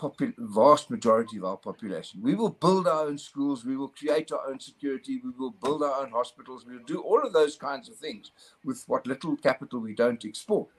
popul- 0.00 0.34
vast 0.38 0.90
majority 0.90 1.38
of 1.38 1.44
our 1.44 1.56
population. 1.56 2.20
We 2.22 2.34
will 2.34 2.50
build 2.50 2.88
our 2.88 3.06
own 3.06 3.18
schools, 3.18 3.64
we 3.64 3.76
will 3.76 3.88
create 3.88 4.32
our 4.32 4.48
own 4.48 4.60
security, 4.60 5.20
we 5.24 5.30
will 5.30 5.52
build 5.52 5.82
our 5.82 6.02
own 6.02 6.10
hospitals, 6.10 6.66
we 6.66 6.76
will 6.76 6.84
do 6.84 7.00
all 7.00 7.22
of 7.22 7.32
those 7.32 7.56
kinds 7.56 7.88
of 7.88 7.96
things 7.96 8.32
with 8.64 8.84
what 8.86 9.06
little 9.06 9.36
capital 9.36 9.80
we 9.80 9.94
don't 9.94 10.24
export 10.24 10.70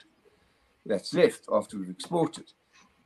that's 0.85 1.13
left 1.13 1.45
after 1.51 1.77
we've 1.77 1.89
exported. 1.89 2.53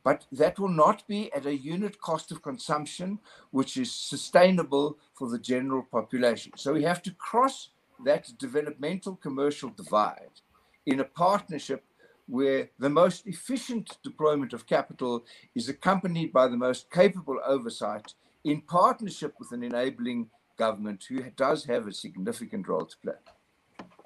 But 0.02 0.24
that 0.32 0.58
will 0.58 0.68
not 0.68 1.06
be 1.08 1.32
at 1.32 1.46
a 1.46 1.56
unit 1.56 2.00
cost 2.00 2.30
of 2.32 2.42
consumption 2.42 3.18
which 3.50 3.76
is 3.76 3.92
sustainable 3.92 4.98
for 5.14 5.28
the 5.28 5.38
general 5.38 5.82
population. 5.82 6.52
So 6.56 6.74
we 6.74 6.84
have 6.84 7.02
to 7.02 7.10
cross 7.12 7.70
that 8.04 8.32
developmental 8.38 9.16
commercial 9.16 9.70
divide 9.70 10.40
in 10.86 11.00
a 11.00 11.04
partnership 11.04 11.84
where 12.28 12.70
the 12.78 12.90
most 12.90 13.26
efficient 13.26 13.98
deployment 14.02 14.52
of 14.52 14.66
capital 14.66 15.24
is 15.54 15.68
accompanied 15.68 16.32
by 16.32 16.48
the 16.48 16.56
most 16.56 16.90
capable 16.90 17.38
oversight 17.46 18.14
in 18.44 18.60
partnership 18.62 19.34
with 19.38 19.52
an 19.52 19.62
enabling 19.62 20.28
government 20.56 21.04
who 21.08 21.22
does 21.36 21.64
have 21.64 21.86
a 21.86 21.92
significant 21.92 22.66
role 22.66 22.86
to 22.86 22.96
play. 22.98 23.14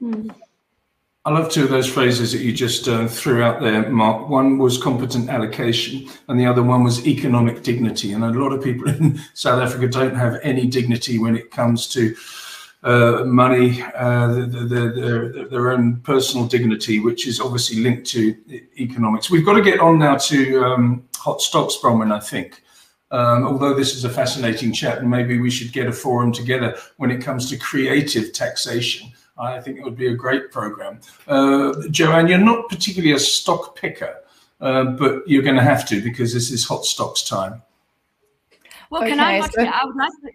Mm. 0.03 0.35
I 1.27 1.31
love 1.31 1.51
two 1.51 1.65
of 1.65 1.71
those 1.71 1.87
phrases 1.87 2.33
that 2.33 2.39
you 2.39 2.51
just 2.51 2.89
uh, 2.89 3.07
threw 3.07 3.43
out 3.43 3.61
there, 3.61 3.91
Mark. 3.91 4.31
One 4.31 4.57
was 4.57 4.83
competent 4.83 5.29
allocation, 5.29 6.09
and 6.29 6.41
the 6.41 6.47
other 6.47 6.63
one 6.63 6.83
was 6.83 7.07
economic 7.07 7.63
dignity. 7.63 8.15
And 8.15 8.25
a 8.25 8.31
lot 8.31 8.53
of 8.53 8.65
people 8.65 8.89
in 8.99 9.21
South 9.35 9.61
Africa 9.61 9.87
don't 9.87 10.15
have 10.15 10.41
any 10.43 10.67
dignity 10.67 11.19
when 11.19 11.37
it 11.37 11.51
comes 11.51 11.89
to 11.89 12.17
money, 12.83 13.83
uh, 13.95 14.29
the, 14.29 14.47
the, 14.47 14.67
the, 14.67 15.49
their 15.51 15.73
own 15.73 16.01
personal 16.01 16.47
dignity, 16.47 17.01
which 17.01 17.27
is 17.27 17.41
obviously 17.41 17.83
linked 17.83 18.07
to 18.09 18.37
economics. 18.79 19.31
We've 19.31 19.45
got 19.45 19.55
to 19.55 19.63
get 19.63 19.81
on 19.81 19.99
now 19.99 20.17
to 20.17 20.65
um, 20.65 21.09
hot 21.17 21.43
stocks, 21.43 21.77
Bronwyn, 21.83 22.13
I 22.13 22.21
think. 22.21 22.63
Um, 23.13 23.45
although 23.45 23.75
this 23.75 23.95
is 23.95 24.05
a 24.05 24.09
fascinating 24.09 24.73
chat, 24.73 24.99
and 24.99 25.11
maybe 25.11 25.41
we 25.41 25.51
should 25.51 25.73
get 25.73 25.89
a 25.89 25.93
forum 25.93 26.33
together 26.33 26.79
when 26.97 27.11
it 27.11 27.21
comes 27.21 27.51
to 27.51 27.57
creative 27.59 28.33
taxation 28.33 29.13
I 29.41 29.61
think 29.61 29.79
it 29.79 29.85
would 29.85 29.97
be 29.97 30.09
a 30.09 30.15
great 30.15 30.51
program. 30.51 31.01
Uh, 31.27 31.73
Joanne, 31.91 32.29
you're 32.29 32.39
not 32.39 32.69
particularly 32.69 33.15
a 33.15 33.19
stock 33.19 33.75
picker, 33.77 34.17
uh, 34.61 34.85
but 34.85 35.27
you're 35.27 35.43
going 35.43 35.57
to 35.57 35.63
have 35.63 35.89
to 35.89 36.03
because 36.03 36.35
this 36.35 36.51
is 36.51 36.65
hot 36.67 36.85
stocks 36.85 37.23
time. 37.23 37.63
Well, 38.91 39.03
okay, 39.03 39.11
can 39.11 39.21
I, 39.21 39.41
so- 39.41 39.63
I 39.63 39.85
would 39.85 39.97
like 39.97 40.13
to, 40.25 40.31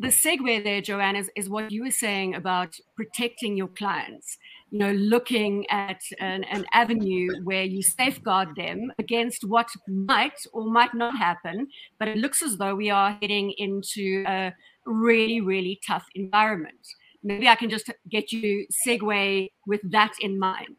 the 0.00 0.08
segue 0.08 0.64
there, 0.64 0.80
Joanne, 0.80 1.16
is, 1.16 1.30
is 1.36 1.48
what 1.48 1.70
you 1.70 1.84
were 1.84 1.90
saying 1.90 2.34
about 2.34 2.76
protecting 2.96 3.56
your 3.56 3.68
clients. 3.68 4.38
You 4.70 4.78
know, 4.80 4.92
looking 4.92 5.66
at 5.70 6.00
an, 6.20 6.44
an 6.44 6.66
avenue 6.72 7.28
where 7.44 7.62
you 7.62 7.82
safeguard 7.82 8.56
them 8.56 8.92
against 8.98 9.44
what 9.44 9.68
might 9.86 10.38
or 10.52 10.64
might 10.64 10.94
not 10.94 11.16
happen, 11.16 11.68
but 11.98 12.08
it 12.08 12.18
looks 12.18 12.42
as 12.42 12.56
though 12.56 12.74
we 12.74 12.90
are 12.90 13.16
heading 13.22 13.52
into 13.58 14.24
a 14.26 14.52
really, 14.84 15.40
really 15.40 15.80
tough 15.86 16.06
environment 16.14 16.86
maybe 17.24 17.48
I 17.48 17.56
can 17.56 17.70
just 17.70 17.90
get 18.08 18.30
you 18.30 18.66
segue 18.86 19.50
with 19.66 19.80
that 19.90 20.12
in 20.20 20.38
mind. 20.38 20.76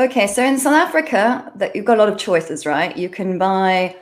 Okay, 0.00 0.26
so 0.26 0.42
in 0.42 0.58
South 0.58 0.72
Africa, 0.72 1.52
that 1.56 1.76
you've 1.76 1.84
got 1.84 1.98
a 1.98 2.00
lot 2.00 2.08
of 2.08 2.18
choices, 2.18 2.64
right? 2.64 2.96
You 2.96 3.10
can 3.10 3.38
buy, 3.38 3.94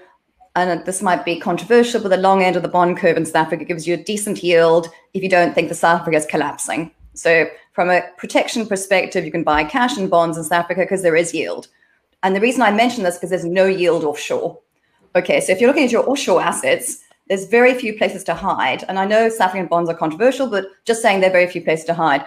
and 0.56 0.84
this 0.84 1.00
might 1.02 1.24
be 1.24 1.38
controversial, 1.38 2.00
but 2.00 2.08
the 2.08 2.16
long 2.16 2.42
end 2.42 2.56
of 2.56 2.62
the 2.62 2.68
bond 2.68 2.96
curve 2.96 3.16
in 3.16 3.24
South 3.24 3.36
Africa 3.36 3.64
gives 3.64 3.86
you 3.86 3.94
a 3.94 4.02
decent 4.02 4.42
yield 4.42 4.88
if 5.14 5.22
you 5.22 5.28
don't 5.28 5.54
think 5.54 5.68
the 5.68 5.74
South 5.74 6.00
Africa 6.00 6.16
is 6.16 6.26
collapsing. 6.26 6.90
So 7.14 7.46
from 7.72 7.90
a 7.90 8.02
protection 8.16 8.66
perspective, 8.66 9.24
you 9.24 9.30
can 9.30 9.44
buy 9.44 9.64
cash 9.64 9.96
and 9.96 10.10
bonds 10.10 10.36
in 10.36 10.44
South 10.44 10.64
Africa 10.64 10.80
because 10.80 11.02
there 11.02 11.16
is 11.16 11.32
yield. 11.32 11.68
And 12.22 12.34
the 12.34 12.40
reason 12.40 12.62
I 12.62 12.70
mention 12.72 13.04
this 13.04 13.16
because 13.16 13.30
there's 13.30 13.44
no 13.44 13.66
yield 13.66 14.04
offshore. 14.04 14.58
Okay, 15.14 15.40
so 15.40 15.52
if 15.52 15.60
you're 15.60 15.68
looking 15.68 15.84
at 15.84 15.92
your 15.92 16.08
offshore 16.08 16.42
assets, 16.42 17.02
there's 17.28 17.46
very 17.46 17.74
few 17.74 17.96
places 17.96 18.24
to 18.24 18.34
hide. 18.34 18.84
And 18.88 18.98
I 18.98 19.06
know 19.06 19.28
South 19.28 19.48
African 19.48 19.68
bonds 19.68 19.88
are 19.88 19.94
controversial, 19.94 20.48
but 20.48 20.66
just 20.84 21.00
saying 21.00 21.20
there 21.20 21.30
are 21.30 21.32
very 21.32 21.46
few 21.46 21.62
places 21.62 21.84
to 21.86 21.94
hide. 21.94 22.24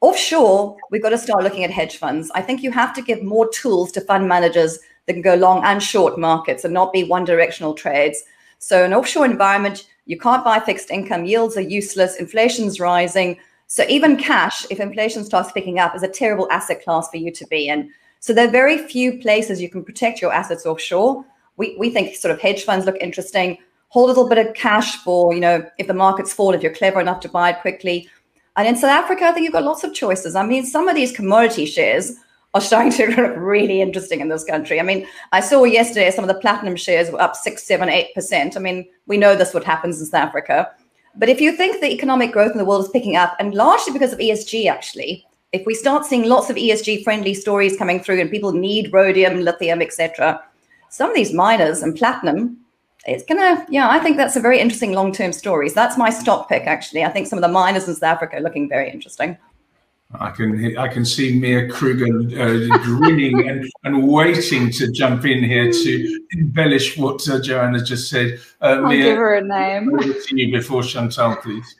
Offshore, 0.00 0.76
we've 0.90 1.02
got 1.02 1.10
to 1.10 1.18
start 1.18 1.44
looking 1.44 1.62
at 1.62 1.70
hedge 1.70 1.96
funds. 1.96 2.30
I 2.34 2.42
think 2.42 2.62
you 2.62 2.72
have 2.72 2.92
to 2.94 3.02
give 3.02 3.22
more 3.22 3.48
tools 3.50 3.92
to 3.92 4.00
fund 4.00 4.28
managers 4.28 4.80
that 5.06 5.14
can 5.14 5.22
go 5.22 5.34
long 5.34 5.64
and 5.64 5.82
short 5.82 6.18
markets 6.18 6.64
and 6.64 6.72
not 6.72 6.92
be 6.92 7.04
one 7.04 7.24
directional 7.24 7.74
trades. 7.74 8.22
So, 8.58 8.84
an 8.84 8.94
offshore 8.94 9.24
environment, 9.24 9.88
you 10.06 10.18
can't 10.18 10.44
buy 10.44 10.60
fixed 10.60 10.90
income, 10.90 11.24
yields 11.24 11.56
are 11.56 11.62
useless, 11.62 12.16
inflation's 12.16 12.78
rising. 12.78 13.38
So, 13.66 13.84
even 13.88 14.16
cash, 14.16 14.66
if 14.70 14.80
inflation 14.80 15.24
starts 15.24 15.52
picking 15.52 15.78
up, 15.78 15.94
is 15.94 16.02
a 16.02 16.08
terrible 16.08 16.50
asset 16.50 16.84
class 16.84 17.08
for 17.08 17.16
you 17.16 17.30
to 17.32 17.46
be 17.46 17.68
in. 17.68 17.90
So, 18.20 18.32
there 18.32 18.46
are 18.46 18.50
very 18.50 18.78
few 18.78 19.18
places 19.18 19.60
you 19.60 19.68
can 19.68 19.84
protect 19.84 20.22
your 20.22 20.32
assets 20.32 20.66
offshore. 20.66 21.24
We, 21.56 21.76
we 21.78 21.90
think 21.90 22.16
sort 22.16 22.32
of 22.32 22.40
hedge 22.40 22.64
funds 22.64 22.86
look 22.86 22.96
interesting 23.00 23.58
hold 23.92 24.08
a 24.08 24.12
little 24.12 24.26
bit 24.26 24.38
of 24.38 24.54
cash 24.54 24.96
for, 24.96 25.34
you 25.34 25.40
know, 25.40 25.62
if 25.76 25.86
the 25.86 25.92
markets 25.92 26.32
fall, 26.32 26.54
if 26.54 26.62
you're 26.62 26.72
clever 26.72 26.98
enough 26.98 27.20
to 27.20 27.28
buy 27.28 27.50
it 27.50 27.60
quickly. 27.60 28.08
And 28.56 28.66
in 28.66 28.74
South 28.74 28.90
Africa, 28.90 29.26
I 29.26 29.32
think 29.32 29.44
you've 29.44 29.52
got 29.52 29.64
lots 29.64 29.84
of 29.84 29.92
choices. 29.92 30.34
I 30.34 30.46
mean, 30.46 30.64
some 30.64 30.88
of 30.88 30.94
these 30.94 31.12
commodity 31.12 31.66
shares 31.66 32.14
are 32.54 32.60
starting 32.60 32.92
to 32.92 33.06
look 33.22 33.34
really 33.36 33.80
interesting 33.80 34.20
in 34.20 34.28
this 34.28 34.44
country. 34.44 34.80
I 34.80 34.82
mean, 34.82 35.06
I 35.32 35.40
saw 35.40 35.64
yesterday 35.64 36.10
some 36.10 36.24
of 36.24 36.28
the 36.28 36.40
platinum 36.40 36.76
shares 36.76 37.10
were 37.10 37.20
up 37.20 37.36
six, 37.36 37.64
seven, 37.64 37.88
eight 37.88 38.14
percent. 38.14 38.56
I 38.56 38.60
mean, 38.60 38.86
we 39.06 39.16
know 39.16 39.36
this 39.36 39.54
what 39.54 39.64
happens 39.64 40.00
in 40.00 40.06
South 40.06 40.28
Africa. 40.28 40.70
But 41.14 41.28
if 41.28 41.40
you 41.40 41.52
think 41.52 41.80
the 41.80 41.92
economic 41.92 42.32
growth 42.32 42.52
in 42.52 42.58
the 42.58 42.64
world 42.64 42.84
is 42.84 42.90
picking 42.90 43.16
up, 43.16 43.36
and 43.38 43.54
largely 43.54 43.92
because 43.92 44.12
of 44.12 44.18
ESG, 44.18 44.66
actually, 44.66 45.26
if 45.52 45.66
we 45.66 45.74
start 45.74 46.06
seeing 46.06 46.28
lots 46.28 46.48
of 46.48 46.56
ESG 46.56 47.04
friendly 47.04 47.34
stories 47.34 47.76
coming 47.76 48.00
through 48.00 48.20
and 48.20 48.30
people 48.30 48.52
need 48.52 48.92
rhodium, 48.92 49.40
lithium, 49.40 49.82
etc., 49.82 50.42
some 50.88 51.10
of 51.10 51.16
these 51.16 51.32
miners 51.32 51.82
and 51.82 51.96
platinum 51.96 52.58
it's 53.06 53.24
gonna 53.24 53.66
yeah 53.68 53.88
i 53.88 53.98
think 53.98 54.16
that's 54.16 54.36
a 54.36 54.40
very 54.40 54.60
interesting 54.60 54.92
long-term 54.92 55.32
story 55.32 55.68
so 55.68 55.74
that's 55.74 55.98
my 55.98 56.10
stock 56.10 56.48
pick 56.48 56.66
actually 56.66 57.04
i 57.04 57.08
think 57.08 57.26
some 57.26 57.38
of 57.38 57.42
the 57.42 57.48
miners 57.48 57.88
in 57.88 57.94
south 57.94 58.02
africa 58.04 58.36
are 58.36 58.40
looking 58.40 58.68
very 58.68 58.90
interesting 58.90 59.36
I 60.20 60.30
can 60.30 60.76
I 60.76 60.88
can 60.88 61.04
see 61.04 61.38
Mia 61.38 61.68
Kruger 61.68 62.04
uh, 62.04 62.78
grinning 62.78 63.48
and, 63.48 63.70
and 63.84 64.06
waiting 64.06 64.70
to 64.72 64.92
jump 64.92 65.24
in 65.24 65.42
here 65.42 65.72
to 65.72 66.20
embellish 66.32 66.98
what 66.98 67.26
uh, 67.28 67.40
Joanna 67.40 67.82
just 67.82 68.10
said. 68.10 68.40
Uh, 68.60 68.66
I'll 68.66 68.88
Mia, 68.88 69.04
give 69.04 69.16
her 69.16 69.34
a 69.36 69.42
name. 69.42 69.90
To 69.98 70.22
you 70.32 70.52
before 70.52 70.82
Chantal, 70.82 71.36
please. 71.36 71.76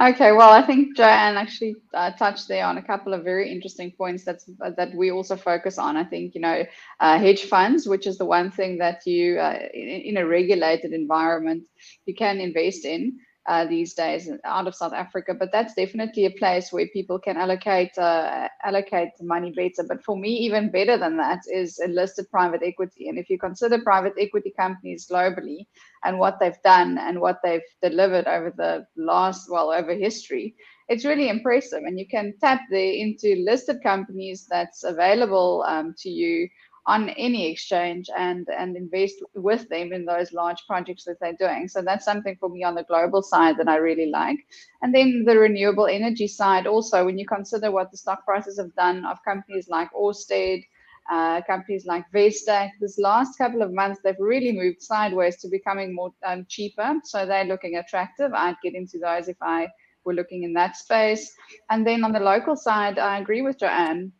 Okay, 0.00 0.30
well, 0.30 0.50
I 0.50 0.62
think 0.62 0.96
Joanne 0.96 1.36
actually 1.36 1.74
uh, 1.92 2.12
touched 2.12 2.46
there 2.46 2.64
on 2.64 2.78
a 2.78 2.82
couple 2.82 3.12
of 3.12 3.24
very 3.24 3.50
interesting 3.50 3.90
points 3.90 4.24
that's 4.24 4.48
that 4.60 4.94
we 4.94 5.10
also 5.10 5.36
focus 5.36 5.76
on. 5.76 5.96
I 5.96 6.04
think 6.04 6.36
you 6.36 6.40
know 6.40 6.64
uh, 7.00 7.18
hedge 7.18 7.46
funds, 7.46 7.88
which 7.88 8.06
is 8.06 8.16
the 8.16 8.24
one 8.24 8.52
thing 8.52 8.78
that 8.78 9.04
you 9.06 9.40
uh, 9.40 9.58
in, 9.74 9.88
in, 9.88 10.16
a 10.16 10.26
regulated 10.26 10.92
environment 10.92 11.66
you 12.06 12.14
can 12.14 12.38
invest 12.38 12.84
in. 12.84 13.18
Uh, 13.48 13.64
these 13.64 13.94
days 13.94 14.30
out 14.44 14.66
of 14.68 14.74
South 14.74 14.92
Africa. 14.92 15.34
But 15.34 15.50
that's 15.50 15.74
definitely 15.74 16.26
a 16.26 16.30
place 16.30 16.70
where 16.70 16.86
people 16.88 17.18
can 17.18 17.38
allocate 17.38 17.96
uh, 17.96 18.48
allocate 18.62 19.10
money 19.22 19.52
better. 19.52 19.88
But 19.88 20.04
for 20.04 20.16
me, 20.16 20.30
even 20.46 20.70
better 20.70 20.98
than 20.98 21.16
that 21.16 21.40
is 21.50 21.80
listed 21.88 22.30
private 22.30 22.60
equity. 22.62 23.08
And 23.08 23.18
if 23.18 23.30
you 23.30 23.38
consider 23.38 23.80
private 23.80 24.12
equity 24.20 24.52
companies 24.56 25.08
globally 25.10 25.66
and 26.04 26.18
what 26.18 26.38
they've 26.38 26.62
done 26.62 26.98
and 26.98 27.20
what 27.20 27.40
they've 27.42 27.68
delivered 27.82 28.26
over 28.26 28.52
the 28.56 28.86
last 28.96 29.50
well 29.50 29.72
over 29.72 29.94
history, 29.94 30.54
it's 30.88 31.06
really 31.06 31.28
impressive. 31.28 31.82
And 31.84 31.98
you 31.98 32.06
can 32.06 32.34
tap 32.40 32.60
there 32.70 32.92
into 32.92 33.42
listed 33.44 33.82
companies 33.82 34.46
that's 34.50 34.84
available 34.84 35.64
um, 35.66 35.94
to 35.98 36.10
you 36.10 36.48
on 36.88 37.10
any 37.10 37.50
exchange 37.52 38.08
and 38.16 38.48
and 38.58 38.74
invest 38.74 39.16
with 39.34 39.68
them 39.68 39.92
in 39.92 40.06
those 40.06 40.32
large 40.32 40.66
projects 40.66 41.04
that 41.04 41.20
they're 41.20 41.36
doing. 41.38 41.68
So 41.68 41.82
that's 41.82 42.06
something 42.06 42.36
for 42.40 42.48
me 42.48 42.64
on 42.64 42.74
the 42.74 42.84
global 42.84 43.22
side 43.22 43.58
that 43.58 43.68
I 43.68 43.76
really 43.76 44.10
like. 44.10 44.38
And 44.80 44.94
then 44.94 45.24
the 45.26 45.38
renewable 45.38 45.86
energy 45.86 46.26
side 46.26 46.66
also, 46.66 47.04
when 47.04 47.18
you 47.18 47.26
consider 47.26 47.70
what 47.70 47.90
the 47.90 47.98
stock 47.98 48.24
prices 48.24 48.58
have 48.58 48.74
done 48.74 49.04
of 49.04 49.18
companies 49.22 49.68
like 49.68 49.92
Orsted, 49.92 50.64
uh, 51.12 51.42
companies 51.42 51.84
like 51.84 52.04
Vestas, 52.10 52.70
this 52.80 52.98
last 52.98 53.36
couple 53.36 53.60
of 53.60 53.70
months 53.72 54.00
they've 54.02 54.16
really 54.18 54.52
moved 54.52 54.80
sideways 54.80 55.36
to 55.40 55.48
becoming 55.48 55.94
more 55.94 56.10
um, 56.24 56.46
cheaper. 56.48 56.94
So 57.04 57.26
they're 57.26 57.44
looking 57.44 57.76
attractive. 57.76 58.32
I'd 58.32 58.56
get 58.62 58.74
into 58.74 58.98
those 58.98 59.28
if 59.28 59.36
I 59.42 59.68
were 60.04 60.14
looking 60.14 60.44
in 60.44 60.54
that 60.54 60.76
space. 60.76 61.34
And 61.68 61.86
then 61.86 62.02
on 62.02 62.12
the 62.12 62.20
local 62.20 62.56
side, 62.56 62.98
I 62.98 63.18
agree 63.18 63.42
with 63.42 63.58
Joanne 63.58 64.12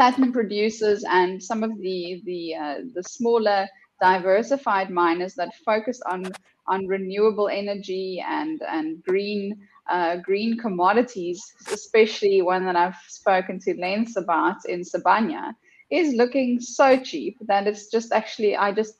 platinum 0.00 0.32
producers 0.32 1.04
and 1.10 1.42
some 1.42 1.62
of 1.62 1.72
the 1.78 2.22
the 2.24 2.54
uh, 2.54 2.76
the 2.94 3.02
smaller 3.02 3.68
diversified 4.00 4.88
miners 4.88 5.34
that 5.34 5.50
focus 5.62 6.00
on 6.10 6.24
on 6.68 6.86
renewable 6.86 7.50
energy 7.50 8.24
and 8.26 8.62
and 8.62 9.02
green 9.02 9.54
uh, 9.90 10.16
green 10.16 10.56
commodities, 10.56 11.52
especially 11.70 12.40
one 12.40 12.64
that 12.64 12.76
I've 12.76 13.02
spoken 13.08 13.60
to 13.60 13.78
Lens 13.78 14.16
about 14.16 14.64
in 14.66 14.80
Sibanye, 14.80 15.52
is 15.90 16.14
looking 16.14 16.60
so 16.60 16.98
cheap 16.98 17.36
that 17.46 17.66
it's 17.66 17.88
just 17.88 18.10
actually 18.10 18.56
I 18.56 18.72
just 18.72 18.94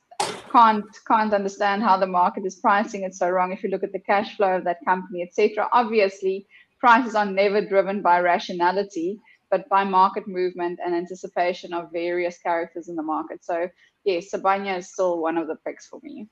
can't 0.51 0.85
can't 1.07 1.33
understand 1.33 1.81
how 1.81 1.97
the 1.97 2.13
market 2.19 2.45
is 2.45 2.57
pricing 2.57 3.05
it 3.05 3.15
so 3.15 3.27
wrong. 3.31 3.51
If 3.51 3.63
you 3.63 3.71
look 3.71 3.83
at 3.83 3.91
the 3.91 4.05
cash 4.11 4.37
flow 4.37 4.57
of 4.57 4.65
that 4.65 4.85
company, 4.85 5.23
etc. 5.23 5.67
Obviously, 5.73 6.45
prices 6.79 7.15
are 7.15 7.25
never 7.25 7.59
driven 7.65 8.03
by 8.03 8.19
rationality 8.19 9.19
but 9.51 9.67
by 9.69 9.83
market 9.83 10.27
movement 10.27 10.79
and 10.83 10.95
anticipation 10.95 11.73
of 11.73 11.91
various 11.91 12.39
characters 12.39 12.87
in 12.87 12.95
the 12.95 13.03
market. 13.03 13.43
So 13.43 13.69
yes, 14.05 14.31
Sibanye 14.33 14.79
is 14.79 14.91
still 14.91 15.19
one 15.19 15.37
of 15.37 15.47
the 15.47 15.57
picks 15.57 15.87
for 15.87 15.99
me. 16.01 16.27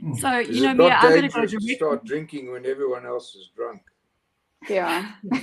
Hmm. 0.00 0.14
So 0.14 0.38
you 0.38 0.50
is 0.50 0.62
know, 0.62 0.74
Mia, 0.74 0.98
I'm 1.00 1.10
going 1.10 1.22
to 1.22 1.28
go 1.28 1.46
directly. 1.46 1.74
Start 1.76 2.04
drinking 2.04 2.52
when 2.52 2.66
everyone 2.66 3.06
else 3.06 3.34
is 3.34 3.50
drunk. 3.56 3.80
Yeah. 4.68 5.12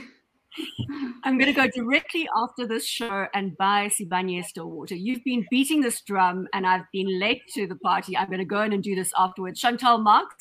I'm 1.24 1.38
going 1.38 1.54
to 1.54 1.60
go 1.60 1.68
directly 1.68 2.30
after 2.36 2.66
this 2.68 2.86
show 2.86 3.28
and 3.34 3.58
buy 3.58 3.90
Sibanye 3.90 4.44
Stillwater. 4.46 4.96
You've 4.96 5.24
been 5.24 5.46
beating 5.50 5.82
this 5.82 6.02
drum, 6.02 6.48
and 6.54 6.66
I've 6.66 6.86
been 6.94 7.20
late 7.20 7.42
to 7.56 7.68
the 7.68 7.76
party. 7.76 8.16
I'm 8.16 8.28
going 8.28 8.40
to 8.40 8.46
go 8.46 8.62
in 8.62 8.72
and 8.72 8.82
do 8.82 8.96
this 8.96 9.12
afterwards. 9.18 9.60
Chantal 9.60 9.98
Marx, 9.98 10.34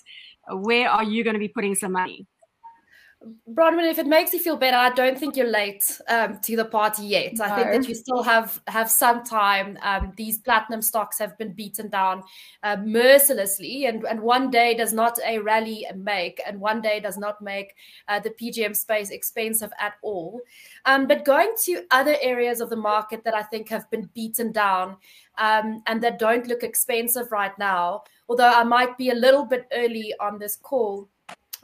where 0.49 0.89
are 0.89 1.03
you 1.03 1.25
going 1.25 1.35
to 1.35 1.41
be 1.41 1.49
putting 1.49 1.75
some 1.75 1.93
money? 1.93 2.27
Bronwyn, 3.51 3.91
if 3.91 3.99
it 3.99 4.07
makes 4.07 4.33
you 4.33 4.39
feel 4.39 4.57
better, 4.57 4.77
I 4.77 4.91
don't 4.91 5.19
think 5.19 5.37
you're 5.37 5.51
late 5.51 5.85
um, 6.09 6.39
to 6.41 6.57
the 6.57 6.65
party 6.65 7.05
yet. 7.05 7.35
No. 7.35 7.45
I 7.45 7.57
think 7.57 7.71
that 7.71 7.89
you 7.89 7.95
still 7.95 8.23
have 8.23 8.61
have 8.67 8.91
some 8.91 9.25
time. 9.25 9.79
Um, 9.83 10.13
these 10.17 10.39
platinum 10.39 10.83
stocks 10.83 11.19
have 11.19 11.37
been 11.39 11.53
beaten 11.53 11.89
down 11.89 12.23
uh, 12.63 12.77
mercilessly, 12.77 13.87
and, 13.87 14.05
and 14.05 14.21
one 14.21 14.51
day 14.51 14.75
does 14.75 14.93
not 14.93 15.19
a 15.27 15.39
rally 15.39 15.87
make, 15.95 16.41
and 16.47 16.61
one 16.61 16.81
day 16.81 17.01
does 17.01 17.17
not 17.17 17.41
make 17.41 17.75
uh, 18.09 18.21
the 18.21 18.31
PGM 18.31 18.77
space 18.77 19.11
expensive 19.11 19.73
at 19.79 19.95
all. 20.03 20.41
Um, 20.85 21.07
but 21.07 21.25
going 21.25 21.55
to 21.65 21.85
other 21.91 22.17
areas 22.21 22.61
of 22.61 22.71
the 22.71 22.77
market 22.77 23.25
that 23.25 23.35
I 23.35 23.43
think 23.43 23.69
have 23.69 23.91
been 23.91 24.11
beaten 24.15 24.53
down 24.53 24.97
um, 25.39 25.83
and 25.87 26.03
that 26.03 26.19
don't 26.19 26.47
look 26.47 26.63
expensive 26.63 27.33
right 27.33 27.57
now, 27.59 28.05
although 28.29 28.53
I 28.53 28.65
might 28.65 28.97
be 28.97 29.11
a 29.11 29.15
little 29.15 29.45
bit 29.45 29.67
early 29.73 30.15
on 30.21 30.39
this 30.39 30.57
call 30.57 31.09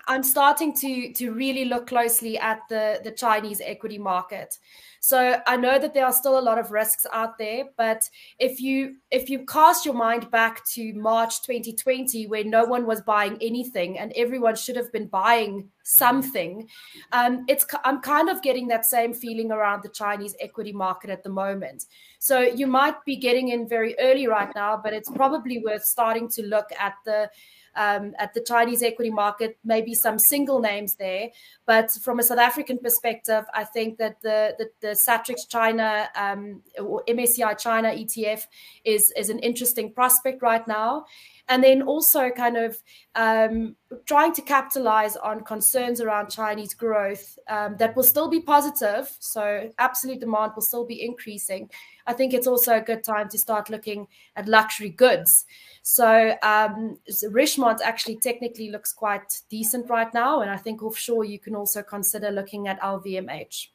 I'm 0.06 0.22
starting 0.22 0.74
to 0.76 1.12
to 1.14 1.32
really 1.32 1.64
look 1.64 1.86
closely 1.86 2.38
at 2.38 2.60
the 2.68 3.00
the 3.02 3.10
Chinese 3.10 3.60
equity 3.64 3.98
market. 3.98 4.58
So 5.02 5.40
I 5.46 5.56
know 5.56 5.78
that 5.78 5.94
there 5.94 6.04
are 6.04 6.12
still 6.12 6.38
a 6.38 6.42
lot 6.42 6.58
of 6.58 6.72
risks 6.72 7.06
out 7.10 7.38
there, 7.38 7.64
but 7.78 8.08
if 8.38 8.60
you 8.60 8.96
if 9.10 9.30
you 9.30 9.46
cast 9.46 9.86
your 9.86 9.94
mind 9.94 10.30
back 10.30 10.64
to 10.72 10.92
March 10.92 11.42
2020, 11.42 12.26
where 12.26 12.44
no 12.44 12.64
one 12.64 12.86
was 12.86 13.00
buying 13.00 13.38
anything 13.40 13.98
and 13.98 14.12
everyone 14.14 14.56
should 14.56 14.76
have 14.76 14.92
been 14.92 15.06
buying 15.06 15.70
something, 15.84 16.68
um, 17.12 17.44
it's 17.48 17.64
I'm 17.84 18.00
kind 18.00 18.28
of 18.28 18.42
getting 18.42 18.68
that 18.68 18.84
same 18.84 19.14
feeling 19.14 19.50
around 19.50 19.82
the 19.82 19.88
Chinese 19.88 20.36
equity 20.38 20.72
market 20.72 21.08
at 21.08 21.22
the 21.22 21.30
moment. 21.30 21.86
So 22.18 22.40
you 22.40 22.66
might 22.66 23.02
be 23.06 23.16
getting 23.16 23.48
in 23.48 23.66
very 23.66 23.98
early 23.98 24.26
right 24.26 24.54
now, 24.54 24.78
but 24.82 24.92
it's 24.92 25.10
probably 25.10 25.62
worth 25.64 25.84
starting 25.84 26.28
to 26.30 26.42
look 26.42 26.66
at 26.78 26.94
the 27.06 27.30
um, 27.76 28.14
at 28.18 28.34
the 28.34 28.40
Chinese 28.40 28.82
equity 28.82 29.10
market, 29.10 29.58
maybe 29.64 29.94
some 29.94 30.18
single 30.18 30.60
names 30.60 30.94
there. 30.96 31.28
But 31.66 31.90
from 31.90 32.18
a 32.18 32.22
South 32.22 32.38
African 32.38 32.78
perspective, 32.78 33.44
I 33.54 33.64
think 33.64 33.98
that 33.98 34.20
the 34.22 34.54
the, 34.58 34.70
the 34.80 34.94
Satrix 34.94 35.48
China 35.48 36.08
um, 36.16 36.62
or 36.78 37.02
MSCI 37.08 37.58
China 37.58 37.88
ETF 37.88 38.42
is 38.84 39.12
is 39.16 39.30
an 39.30 39.38
interesting 39.38 39.92
prospect 39.92 40.42
right 40.42 40.66
now 40.66 41.06
and 41.50 41.64
then 41.64 41.82
also 41.82 42.30
kind 42.30 42.56
of 42.56 42.80
um, 43.16 43.74
trying 44.06 44.32
to 44.32 44.40
capitalize 44.40 45.16
on 45.16 45.42
concerns 45.42 46.00
around 46.00 46.30
Chinese 46.30 46.74
growth 46.74 47.36
um, 47.48 47.76
that 47.78 47.94
will 47.96 48.04
still 48.04 48.30
be 48.30 48.40
positive. 48.40 49.10
So, 49.18 49.68
absolute 49.78 50.20
demand 50.20 50.52
will 50.54 50.62
still 50.62 50.86
be 50.86 51.04
increasing. 51.04 51.68
I 52.06 52.12
think 52.12 52.32
it's 52.32 52.46
also 52.46 52.76
a 52.76 52.80
good 52.80 53.02
time 53.02 53.28
to 53.30 53.38
start 53.38 53.68
looking 53.68 54.06
at 54.36 54.46
luxury 54.46 54.90
goods. 54.90 55.44
So, 55.82 56.36
um, 56.44 56.98
Richemont 57.30 57.80
actually 57.82 58.20
technically 58.22 58.70
looks 58.70 58.92
quite 58.92 59.42
decent 59.50 59.90
right 59.90 60.12
now. 60.14 60.42
And 60.42 60.50
I 60.50 60.56
think 60.56 60.84
offshore, 60.84 61.24
you 61.24 61.40
can 61.40 61.56
also 61.56 61.82
consider 61.82 62.30
looking 62.30 62.68
at 62.68 62.80
LVMH. 62.80 63.70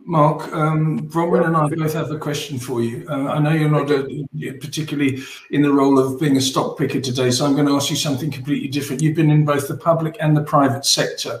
Mark, 0.00 0.52
um, 0.54 1.08
Bronwyn 1.08 1.46
and 1.46 1.56
I 1.56 1.68
both 1.68 1.92
have 1.92 2.10
a 2.10 2.18
question 2.18 2.58
for 2.58 2.82
you. 2.82 3.06
Uh, 3.08 3.26
I 3.26 3.38
know 3.40 3.50
you're 3.50 3.68
not 3.68 3.90
a, 3.90 4.26
particularly 4.58 5.22
in 5.50 5.62
the 5.62 5.72
role 5.72 5.98
of 5.98 6.18
being 6.20 6.36
a 6.36 6.40
stock 6.40 6.78
picker 6.78 7.00
today, 7.00 7.30
so 7.30 7.44
I'm 7.44 7.54
going 7.54 7.66
to 7.66 7.74
ask 7.74 7.90
you 7.90 7.96
something 7.96 8.30
completely 8.30 8.68
different. 8.68 9.02
You've 9.02 9.16
been 9.16 9.30
in 9.30 9.44
both 9.44 9.68
the 9.68 9.76
public 9.76 10.16
and 10.20 10.36
the 10.36 10.42
private 10.42 10.86
sector. 10.86 11.40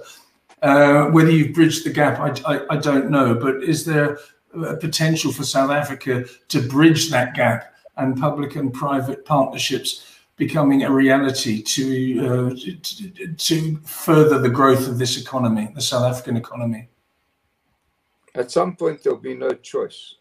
Uh, 0.60 1.06
whether 1.06 1.30
you've 1.30 1.54
bridged 1.54 1.84
the 1.84 1.90
gap, 1.90 2.18
I, 2.18 2.56
I, 2.56 2.60
I, 2.70 2.76
don't 2.76 3.10
know, 3.10 3.34
but 3.34 3.62
is 3.62 3.84
there 3.84 4.18
a 4.52 4.76
potential 4.76 5.32
for 5.32 5.44
South 5.44 5.70
Africa 5.70 6.24
to 6.48 6.60
bridge 6.60 7.10
that 7.10 7.34
gap 7.34 7.72
and 7.96 8.18
public 8.18 8.56
and 8.56 8.74
private 8.74 9.24
partnerships 9.24 10.18
becoming 10.36 10.82
a 10.82 10.90
reality 10.90 11.62
to, 11.62 12.26
uh, 12.26 12.54
to, 12.56 13.34
to 13.34 13.76
further 13.78 14.40
the 14.40 14.48
growth 14.48 14.88
of 14.88 14.98
this 14.98 15.16
economy, 15.20 15.70
the 15.74 15.80
South 15.80 16.04
African 16.04 16.36
economy? 16.36 16.88
At 18.38 18.52
some 18.52 18.76
point, 18.76 19.02
there'll 19.02 19.18
be 19.18 19.34
no 19.34 19.50
choice. 19.50 20.14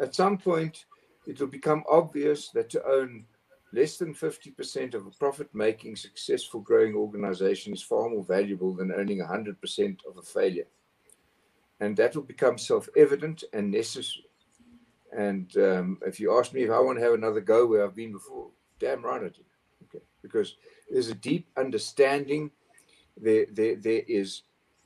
At 0.00 0.14
some 0.14 0.38
point, 0.38 0.84
it 1.26 1.40
will 1.40 1.48
become 1.48 1.82
obvious 1.90 2.50
that 2.50 2.70
to 2.70 2.86
own 2.86 3.24
less 3.72 3.96
than 3.96 4.14
50% 4.14 4.94
of 4.94 5.08
a 5.08 5.10
profit 5.10 5.52
making, 5.52 5.96
successful 5.96 6.60
growing 6.60 6.94
organization 6.94 7.72
is 7.72 7.82
far 7.82 8.08
more 8.08 8.22
valuable 8.22 8.74
than 8.74 8.92
owning 8.92 9.18
100% 9.18 10.06
of 10.08 10.18
a 10.18 10.22
failure. 10.22 10.68
And 11.80 11.96
that 11.96 12.14
will 12.14 12.22
become 12.22 12.58
self 12.58 12.88
evident 12.96 13.42
and 13.52 13.68
necessary. 13.68 14.30
And 15.16 15.54
um, 15.56 15.98
if 16.06 16.20
you 16.20 16.38
ask 16.38 16.52
me 16.52 16.62
if 16.62 16.70
I 16.70 16.78
want 16.78 16.96
to 16.98 17.04
have 17.04 17.14
another 17.14 17.40
go 17.40 17.66
where 17.66 17.84
I've 17.84 17.96
been 17.96 18.12
before, 18.12 18.50
damn 18.78 19.04
right 19.04 19.20
I 19.20 19.28
do. 19.30 19.42
Okay. 19.88 20.04
Because 20.22 20.54
there's 20.88 21.08
a 21.08 21.14
deep 21.14 21.48
understanding, 21.56 22.52
there, 23.20 23.46
there, 23.50 23.74
there 23.74 24.02
is 24.06 24.42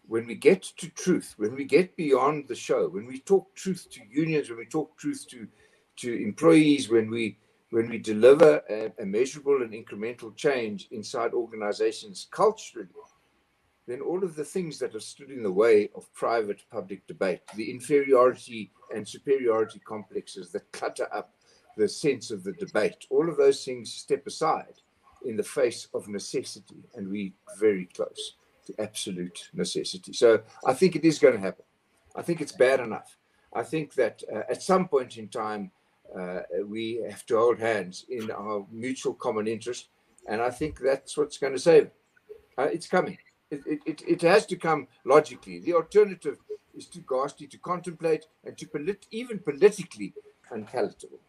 when 0.09 0.27
we 0.27 0.35
get 0.35 0.63
to 0.63 0.89
truth, 0.91 1.35
when 1.37 1.55
we 1.55 1.65
get 1.65 1.97
beyond 1.97 2.47
the 2.49 2.55
show, 2.55 2.89
when 2.89 3.07
we 3.07 3.21
talk 3.21 3.55
truth 3.55 3.89
to 3.91 4.01
unions, 4.11 4.49
when 4.49 4.59
we 4.59 4.67
talk 4.67 4.97
truth 4.97 5.27
to 5.31 5.47
to 5.97 6.23
employees, 6.23 6.89
when 6.89 7.11
we 7.11 7.39
when 7.71 7.89
we 7.89 7.99
deliver 7.99 8.63
a, 8.71 8.93
a 9.01 9.07
measurable 9.07 9.63
and 9.63 9.73
incremental 9.73 10.35
change 10.37 10.89
inside 10.93 11.33
organizations 11.35 12.29
culturally, 12.31 12.89
then 13.89 14.01
all 14.01 14.23
of 14.23 14.37
the 14.37 14.45
things 14.45 14.79
that 14.79 14.93
have 14.93 15.03
stood 15.03 15.31
in 15.31 15.43
the 15.43 15.51
way 15.51 15.91
of 15.97 16.13
private 16.15 16.63
public 16.71 17.07
debate, 17.07 17.41
the 17.57 17.71
inferiority 17.71 18.71
and 18.95 19.07
superiority 19.07 19.81
complexes 19.81 20.53
that 20.53 20.71
clutter 20.73 21.09
up 21.13 21.35
the 21.77 21.89
sense 21.89 22.31
of 22.31 22.45
the 22.45 22.53
debate, 22.53 23.07
all 23.11 23.29
of 23.29 23.37
those 23.37 23.65
things 23.65 23.93
step 23.93 24.27
aside 24.27 24.81
in 25.25 25.37
the 25.37 25.43
face 25.43 25.89
of 25.93 26.09
necessity, 26.09 26.85
and 26.95 27.09
we 27.09 27.35
very 27.59 27.87
close 27.87 28.37
to 28.67 28.75
absolute 28.81 29.51
necessity. 29.55 30.13
So 30.13 30.43
I 30.65 30.75
think 30.75 30.97
it 30.97 31.05
is 31.05 31.19
going 31.19 31.35
to 31.35 31.41
happen. 31.41 31.65
I 32.15 32.23
think 32.23 32.41
it's 32.41 32.53
bad 32.53 32.81
enough. 32.81 33.17
I 33.53 33.63
think 33.63 33.95
that 33.95 34.23
uh, 34.33 34.43
at 34.51 34.63
some 34.63 34.89
point 34.89 35.17
in 35.19 35.29
time, 35.29 35.71
uh, 36.19 36.41
we 36.67 37.03
have 37.09 37.25
to 37.27 37.37
hold 37.37 37.59
hands 37.59 38.07
in 38.09 38.31
our 38.31 38.67
mutual 38.71 39.15
common 39.15 39.47
interest. 39.47 39.89
And 40.29 40.41
I 40.41 40.51
think 40.51 40.79
that's 40.79 41.17
what's 41.17 41.39
going 41.39 41.53
to 41.53 41.59
save. 41.59 41.91
Uh, 42.59 42.65
it's 42.65 42.87
coming. 42.87 43.19
It, 43.51 43.81
it, 43.87 44.03
it 44.07 44.23
has 44.23 44.47
to 44.47 44.57
come 44.57 44.89
logically. 45.05 45.61
The 45.61 45.75
alternative 45.75 46.39
is 46.75 46.87
too 46.87 47.05
ghastly 47.09 47.47
to 47.49 47.59
contemplate 47.59 48.27
and 48.45 48.57
to 48.59 48.67
polit- 48.67 49.07
even 49.11 49.39
politically 49.39 50.13
unpalatable. 50.51 51.21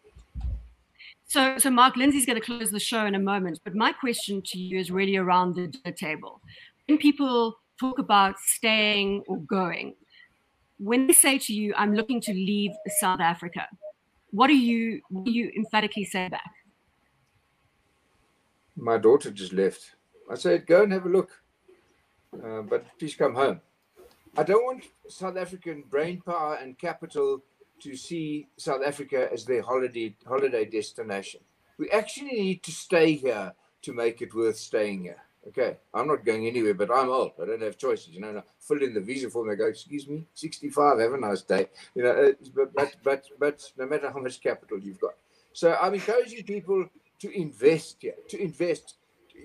So, 1.26 1.58
so 1.58 1.70
Mark 1.70 1.98
Lindsay's 1.98 2.26
going 2.26 2.40
to 2.40 2.46
close 2.46 2.72
the 2.72 2.80
show 2.80 3.06
in 3.06 3.16
a 3.16 3.20
moment, 3.20 3.60
but 3.64 3.76
my 3.76 3.92
question 3.92 4.42
to 4.44 4.58
you 4.58 4.80
is 4.80 4.90
really 4.90 5.18
around 5.18 5.56
the 5.56 5.68
dinner 5.68 5.96
table. 5.96 6.42
When 6.88 6.98
people 6.98 7.60
talk 7.80 8.00
about 8.00 8.40
staying 8.40 9.24
or 9.28 9.38
going, 9.42 9.96
when 10.80 11.08
they 11.08 11.14
say 11.14 11.38
to 11.38 11.54
you, 11.54 11.74
"I'm 11.76 11.94
looking 11.94 12.22
to 12.22 12.34
leave 12.34 12.72
South 13.02 13.20
Africa," 13.20 13.68
what 14.32 14.48
do 14.48 14.56
you 14.56 15.02
what 15.10 15.26
do 15.26 15.32
you 15.32 15.52
emphatically 15.58 16.06
say 16.06 16.30
back? 16.30 16.52
My 18.78 18.98
daughter 18.98 19.32
just 19.32 19.52
left. 19.52 19.96
I 20.32 20.36
said, 20.36 20.66
"Go 20.66 20.84
and 20.84 20.94
have 20.94 21.06
a 21.06 21.10
look, 21.10 21.32
uh, 22.42 22.62
but 22.62 22.86
please 22.98 23.16
come 23.16 23.36
home." 23.36 23.60
I 24.38 24.44
don't 24.44 24.64
want 24.64 24.86
South 25.10 25.36
African 25.36 25.82
brain 25.82 26.22
power 26.22 26.56
and 26.56 26.80
capital 26.80 27.44
to 27.82 27.98
see 27.98 28.48
South 28.56 28.82
Africa 28.82 29.28
as 29.34 29.44
their 29.44 29.62
holiday 29.62 30.16
holiday 30.26 30.64
destination. 30.64 31.42
We 31.78 31.90
actually 31.92 32.40
need 32.42 32.64
to 32.64 32.72
stay 32.72 33.14
here 33.14 33.54
to 33.82 33.94
make 33.94 34.22
it 34.22 34.34
worth 34.34 34.58
staying 34.58 35.04
here. 35.04 35.27
Okay, 35.48 35.78
I'm 35.94 36.08
not 36.08 36.26
going 36.26 36.46
anywhere, 36.46 36.74
but 36.74 36.92
I'm 36.92 37.10
old. 37.10 37.32
I 37.42 37.46
don't 37.46 37.62
have 37.62 37.78
choices. 37.78 38.10
You 38.10 38.20
know, 38.20 38.38
I 38.38 38.44
fill 38.60 38.84
in 38.84 38.94
the 38.94 39.00
visa 39.00 39.30
form. 39.30 39.48
They 39.48 39.56
go, 39.56 39.68
"Excuse 39.68 40.08
me, 40.08 40.26
65. 40.34 41.00
Have 41.00 41.14
a 41.14 41.18
nice 41.18 41.42
day." 41.42 41.68
You 41.96 42.04
know, 42.04 42.12
uh, 42.12 42.32
but 42.54 42.74
but 42.74 42.96
but 43.04 43.26
but 43.40 43.72
no 43.78 43.86
matter 43.86 44.12
how 44.12 44.20
much 44.20 44.42
capital 44.42 44.78
you've 44.80 45.00
got, 45.00 45.14
so 45.54 45.78
I'm 45.82 45.94
encouraging 45.94 46.44
people 46.44 46.90
to 47.20 47.32
invest 47.32 47.98
here. 48.02 48.16
To 48.30 48.42
invest. 48.42 48.96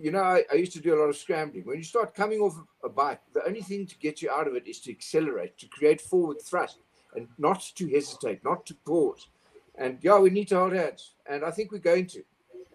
You 0.01 0.11
know, 0.11 0.23
I, 0.23 0.43
I 0.51 0.55
used 0.55 0.73
to 0.73 0.81
do 0.81 0.95
a 0.95 0.99
lot 0.99 1.11
of 1.11 1.17
scrambling. 1.17 1.65
When 1.67 1.77
you 1.77 1.85
start 1.85 2.15
coming 2.15 2.41
off 2.41 2.59
a 2.83 2.88
bike, 2.88 3.21
the 3.35 3.47
only 3.47 3.61
thing 3.61 3.87
to 3.87 3.99
get 3.99 4.23
you 4.23 4.31
out 4.31 4.49
of 4.49 4.55
it 4.55 4.67
is 4.67 4.81
to 4.81 4.91
accelerate, 4.91 5.59
to 5.59 5.69
create 5.69 6.01
forward 6.01 6.41
thrust 6.41 6.79
and 7.15 7.29
not 7.38 7.61
to 7.77 7.88
hesitate, 7.88 8.43
not 8.43 8.65
to 8.67 8.75
pause. 8.87 9.29
And 9.77 9.99
yeah, 10.03 10.19
we 10.19 10.31
need 10.31 10.49
to 10.49 10.59
hold 10.59 10.73
hands, 10.73 11.12
and 11.27 11.45
I 11.45 11.51
think 11.51 11.73
we're 11.73 11.79
going 11.79 12.07
to. 12.09 12.25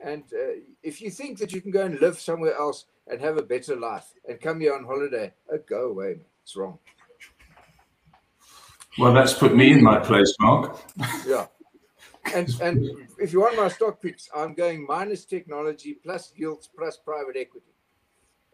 And 0.04 0.24
uh, 0.34 0.62
if 0.84 1.02
you 1.02 1.10
think 1.10 1.40
that 1.40 1.52
you 1.52 1.62
can 1.62 1.72
go 1.72 1.86
and 1.86 2.00
live 2.00 2.20
somewhere 2.20 2.56
else 2.56 2.86
and 3.08 3.20
have 3.22 3.38
a 3.38 3.42
better 3.42 3.76
life 3.76 4.14
and 4.28 4.40
come 4.40 4.60
here 4.60 4.76
on 4.76 4.86
holiday, 4.86 5.34
oh, 5.52 5.60
go 5.68 5.90
away, 5.90 6.08
man. 6.10 6.26
It's 6.44 6.56
wrong. 6.56 6.80
Well, 8.98 9.14
that's 9.14 9.34
put 9.34 9.56
me 9.56 9.72
in 9.74 9.84
my 9.84 10.00
place, 10.00 10.34
Mark. 10.40 10.80
yeah. 11.28 11.48
And 12.34 12.50
and 12.62 13.08
if 13.20 13.32
you 13.32 13.42
want 13.42 13.58
my 13.58 13.70
stock 13.70 14.02
picks, 14.02 14.30
I'm 14.36 14.54
going 14.54 14.86
minus 14.86 15.26
technology 15.26 15.94
plus 15.94 16.34
yields 16.36 16.68
plus 16.76 16.98
private 16.98 17.38
equity. 17.38 17.74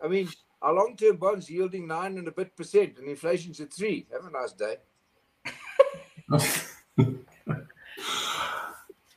I 0.03 0.07
mean, 0.07 0.29
our 0.61 0.73
long-term 0.73 1.17
bonds 1.17 1.49
yielding 1.49 1.87
nine 1.87 2.17
and 2.17 2.27
a 2.27 2.31
bit 2.31 2.55
percent, 2.55 2.97
and 2.99 3.07
inflation's 3.07 3.59
at 3.61 3.73
three. 3.73 4.05
Have 4.11 4.25
a 4.25 4.31
nice 4.31 4.53
day. 4.53 4.77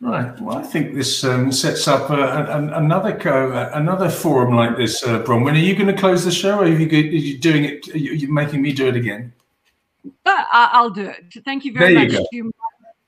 Right. 0.01 0.39
Well, 0.41 0.59
I 0.59 0.63
think 0.63 0.95
this 0.95 1.25
um, 1.25 1.51
sets 1.51 1.89
up 1.89 2.11
uh, 2.11 2.47
an, 2.51 2.71
another 2.75 3.17
co- 3.17 3.71
another 3.73 4.11
forum 4.11 4.55
like 4.55 4.77
this, 4.77 5.03
uh, 5.03 5.23
Bronwyn. 5.23 5.53
Are 5.53 5.57
you 5.57 5.75
going 5.75 5.87
to 5.87 5.99
close 5.99 6.23
the 6.25 6.31
show, 6.31 6.59
or 6.59 6.65
are 6.65 6.69
you, 6.69 6.87
are 6.87 7.01
you 7.01 7.39
doing 7.39 7.65
it? 7.65 7.89
Are 7.95 7.99
you 7.99 8.31
making 8.31 8.61
me 8.61 8.73
do 8.73 8.89
it 8.89 8.97
again? 8.97 9.33
Uh, 10.27 10.45
I'll 10.53 10.91
do 10.91 11.07
it. 11.07 11.43
Thank 11.47 11.65
you 11.65 11.73
very 11.73 11.95
much 11.95 12.11
to 12.11 12.53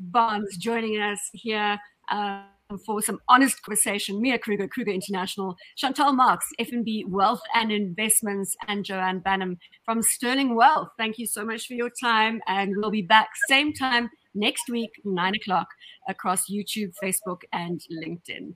Barnes 0.01 0.57
joining 0.57 0.99
us 0.99 1.21
here 1.35 1.79
uh, 2.11 2.43
for 2.87 3.03
some 3.03 3.21
honest 3.29 3.63
conversation. 3.63 4.21
Mia 4.23 4.39
Kruger, 4.39 4.67
Kruger 4.67 4.91
International, 4.91 5.57
Chantal 5.77 6.13
Marx, 6.13 6.47
FNB 6.59 7.07
Wealth 7.07 7.43
and 7.55 7.71
Investments, 7.71 8.57
and 8.67 8.83
Joanne 8.83 9.21
Baynham 9.21 9.59
from 9.85 10.01
Sterling 10.01 10.55
Wealth. 10.55 10.89
Thank 10.97 11.19
you 11.19 11.27
so 11.27 11.45
much 11.45 11.67
for 11.67 11.75
your 11.75 11.91
time, 11.91 12.41
and 12.47 12.75
we'll 12.79 12.91
be 12.91 13.03
back 13.03 13.29
same 13.47 13.75
time 13.75 14.09
next 14.35 14.69
week, 14.71 14.91
nine 15.05 15.35
o'clock, 15.35 15.69
across 16.09 16.51
YouTube, 16.51 16.93
Facebook, 17.03 17.43
and 17.53 17.81
LinkedIn. 18.05 18.55